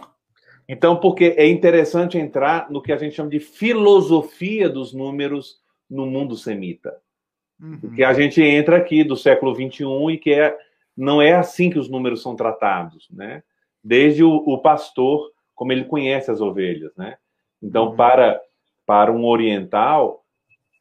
[0.67, 6.05] Então, porque é interessante entrar no que a gente chama de filosofia dos números no
[6.05, 6.97] mundo semita.
[7.59, 7.93] Uhum.
[7.95, 10.57] Que a gente entra aqui do século XXI e que é
[10.97, 13.43] não é assim que os números são tratados, né?
[13.83, 17.17] Desde o, o pastor, como ele conhece as ovelhas, né?
[17.61, 17.95] Então, uhum.
[17.95, 18.41] para,
[18.85, 20.23] para um oriental,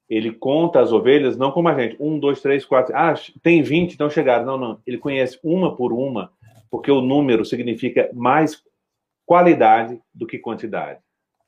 [0.08, 3.92] ele conta as ovelhas não como a gente, um, dois, três, quatro, ah, tem 20,
[3.92, 4.46] então chegaram.
[4.46, 4.80] Não, não.
[4.86, 6.32] Ele conhece uma por uma,
[6.70, 8.62] porque o número significa mais
[9.24, 11.00] qualidade do que quantidade.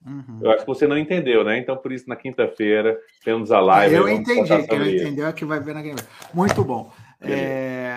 [0.04, 0.40] Uhum.
[0.42, 1.58] Eu acho que você não entendeu, né?
[1.58, 3.94] Então, por isso, na quinta-feira, temos a live.
[3.94, 6.00] Eu entendi, quem não entendeu é que vai ver na game.
[6.32, 6.90] Muito bom.
[7.20, 7.87] É...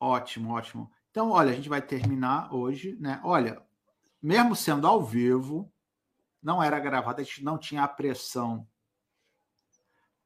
[0.00, 0.90] Ótimo, ótimo.
[1.10, 3.20] Então, olha, a gente vai terminar hoje, né?
[3.22, 3.60] Olha,
[4.22, 5.70] mesmo sendo ao vivo,
[6.42, 8.66] não era gravado, a gente não tinha a pressão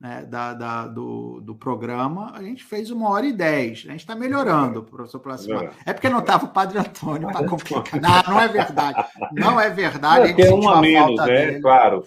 [0.05, 3.85] né, da, da, do, do programa, a gente fez uma hora e dez.
[3.87, 5.71] A gente está melhorando, professor Plácido.
[5.87, 8.01] É porque não estava o Padre Antônio para complicar.
[8.01, 9.05] Não, não é verdade.
[9.33, 10.43] Não é verdade.
[10.43, 11.27] É, um a menos, né?
[11.27, 11.61] Dele.
[11.61, 12.07] Claro,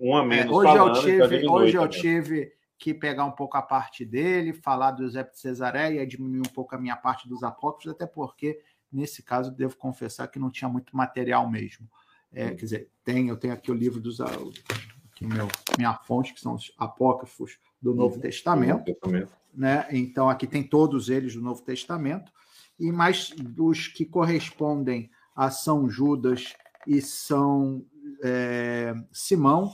[0.00, 0.52] um a é, menos.
[0.52, 4.52] É, hoje falando, eu tive, hoje eu tive que pegar um pouco a parte dele,
[4.52, 8.06] falar do Zé de Cesareia e diminuir um pouco a minha parte dos apóstolos, até
[8.06, 8.60] porque,
[8.92, 11.88] nesse caso, devo confessar que não tinha muito material mesmo.
[12.32, 15.48] É, quer dizer, tem, eu tenho aqui o livro dos aqui meu,
[15.78, 18.20] minha fonte, que são os apócrifos do Novo uhum.
[18.20, 18.84] Testamento.
[18.84, 19.32] Testamento.
[19.54, 19.86] Né?
[19.90, 22.30] Então, aqui tem todos eles do Novo Testamento,
[22.78, 26.54] e mais dos que correspondem a São Judas
[26.86, 27.84] e São
[28.22, 29.72] é, Simão,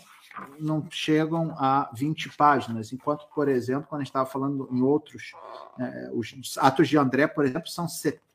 [0.58, 5.32] não chegam a 20 páginas, enquanto, por exemplo, quando a gente estava falando em outros,
[5.78, 7.86] é, os Atos de André, por exemplo, são,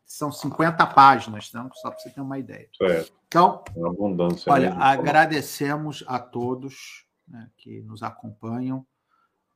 [0.06, 2.68] são 50 páginas, então, só para você ter uma ideia.
[2.78, 3.14] Certo.
[3.28, 3.64] Então,
[4.48, 8.86] olha, agradecemos a todos né, que nos acompanham.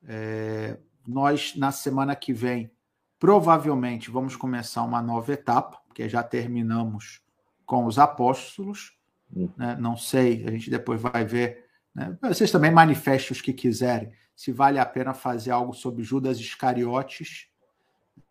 [0.03, 0.77] É,
[1.07, 2.72] nós, na semana que vem,
[3.19, 7.22] provavelmente vamos começar uma nova etapa, porque já terminamos
[7.65, 8.97] com os apóstolos.
[9.34, 9.49] Hum.
[9.55, 11.65] Né, não sei, a gente depois vai ver.
[11.93, 16.39] Né, vocês também manifestem os que quiserem, se vale a pena fazer algo sobre Judas
[16.39, 17.47] Iscariotes,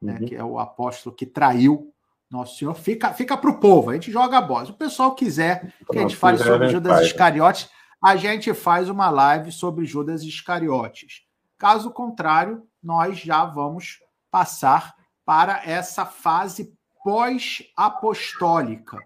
[0.00, 0.26] né, uhum.
[0.26, 1.92] que é o apóstolo que traiu
[2.30, 4.66] nosso Senhor, fica, fica para o povo, a gente joga a bola.
[4.66, 7.68] Se o pessoal quiser que a gente fale sobre Judas Iscariotes,
[8.02, 11.22] a gente faz uma live sobre Judas Iscariotes.
[11.58, 13.98] Caso contrário, nós já vamos
[14.30, 16.72] passar para essa fase
[17.02, 18.96] pós-apostólica.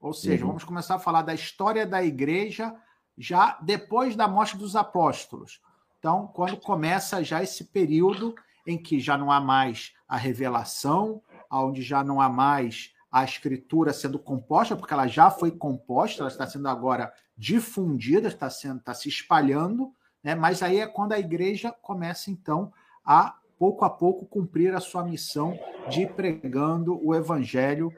[0.00, 0.50] Ou seja, uhum.
[0.50, 2.72] vamos começar a falar da história da igreja
[3.18, 5.60] já depois da morte dos apóstolos.
[5.98, 8.34] Então, quando começa já esse período
[8.66, 11.20] em que já não há mais a revelação,
[11.50, 16.30] onde já não há mais a escritura sendo composta, porque ela já foi composta, ela
[16.30, 19.92] está sendo agora difundida, está, sendo, está se espalhando,
[20.22, 20.34] né?
[20.34, 22.72] mas aí é quando a igreja começa, então,
[23.04, 25.58] a pouco a pouco cumprir a sua missão
[25.88, 27.92] de ir pregando o evangelho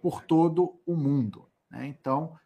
[0.00, 1.48] por todo o mundo.
[1.70, 1.86] Né?
[1.86, 2.38] Então,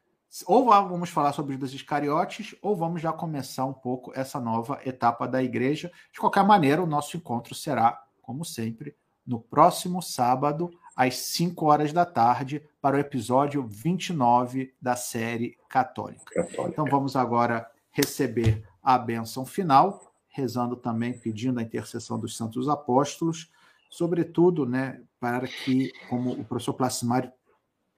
[0.46, 5.26] ou vamos falar sobre Judas Iscariotes, ou vamos já começar um pouco essa nova etapa
[5.26, 5.90] da igreja.
[6.12, 8.94] De qualquer maneira, o nosso encontro será, como sempre,
[9.26, 16.24] no próximo sábado, às 5 horas da tarde, para o episódio 29 da série Católica.
[16.34, 16.68] Católica.
[16.68, 23.50] Então vamos agora receber a bênção final, rezando também, pedindo a intercessão dos santos apóstolos,
[23.90, 27.32] sobretudo, né, para que, como o professor Placimário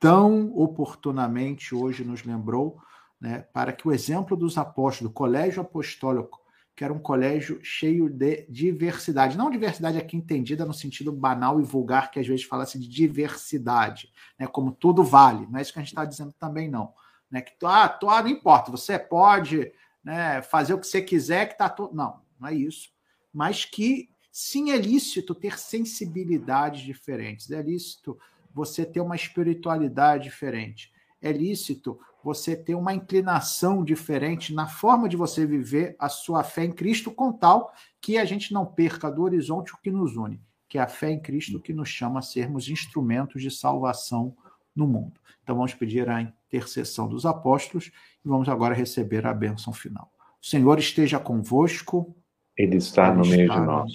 [0.00, 2.80] tão oportunamente hoje nos lembrou,
[3.20, 6.40] né, para que o exemplo dos apóstolos, do colégio apostólico,
[6.74, 9.36] que era um colégio cheio de diversidade.
[9.36, 14.10] Não diversidade aqui entendida no sentido banal e vulgar, que às vezes fala-se de diversidade,
[14.38, 14.46] né?
[14.46, 15.46] como tudo vale.
[15.50, 16.94] Não é isso que a gente está dizendo também, não.
[17.30, 17.42] Né?
[17.42, 19.70] Que ah, tô, ah, não importa, você pode
[20.02, 21.94] né, fazer o que você quiser, que está tudo.
[21.94, 22.88] Não, não é isso.
[23.30, 28.18] Mas que sim é lícito ter sensibilidades diferentes, é lícito
[28.52, 35.16] você ter uma espiritualidade diferente, é lícito você ter uma inclinação diferente na forma de
[35.16, 39.22] você viver a sua fé em Cristo, com tal que a gente não perca do
[39.22, 42.22] horizonte o que nos une, que é a fé em Cristo que nos chama a
[42.22, 44.36] sermos instrumentos de salvação
[44.74, 45.18] no mundo.
[45.42, 47.90] Então vamos pedir a intercessão dos apóstolos
[48.24, 50.12] e vamos agora receber a bênção final.
[50.42, 52.14] O Senhor esteja convosco.
[52.56, 53.92] Ele está no meio de nós.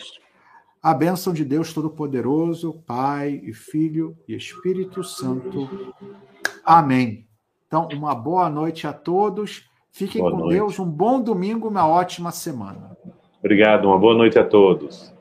[0.86, 5.68] A bênção de Deus Todo-Poderoso, Pai e Filho e Espírito Santo.
[6.64, 7.26] Amém.
[7.66, 9.68] Então, uma boa noite a todos.
[9.91, 10.53] Fiquem boa com noite.
[10.53, 10.78] Deus.
[10.78, 12.95] Um bom domingo, uma ótima semana.
[13.40, 13.88] Obrigado.
[13.88, 15.12] Uma boa noite a todos.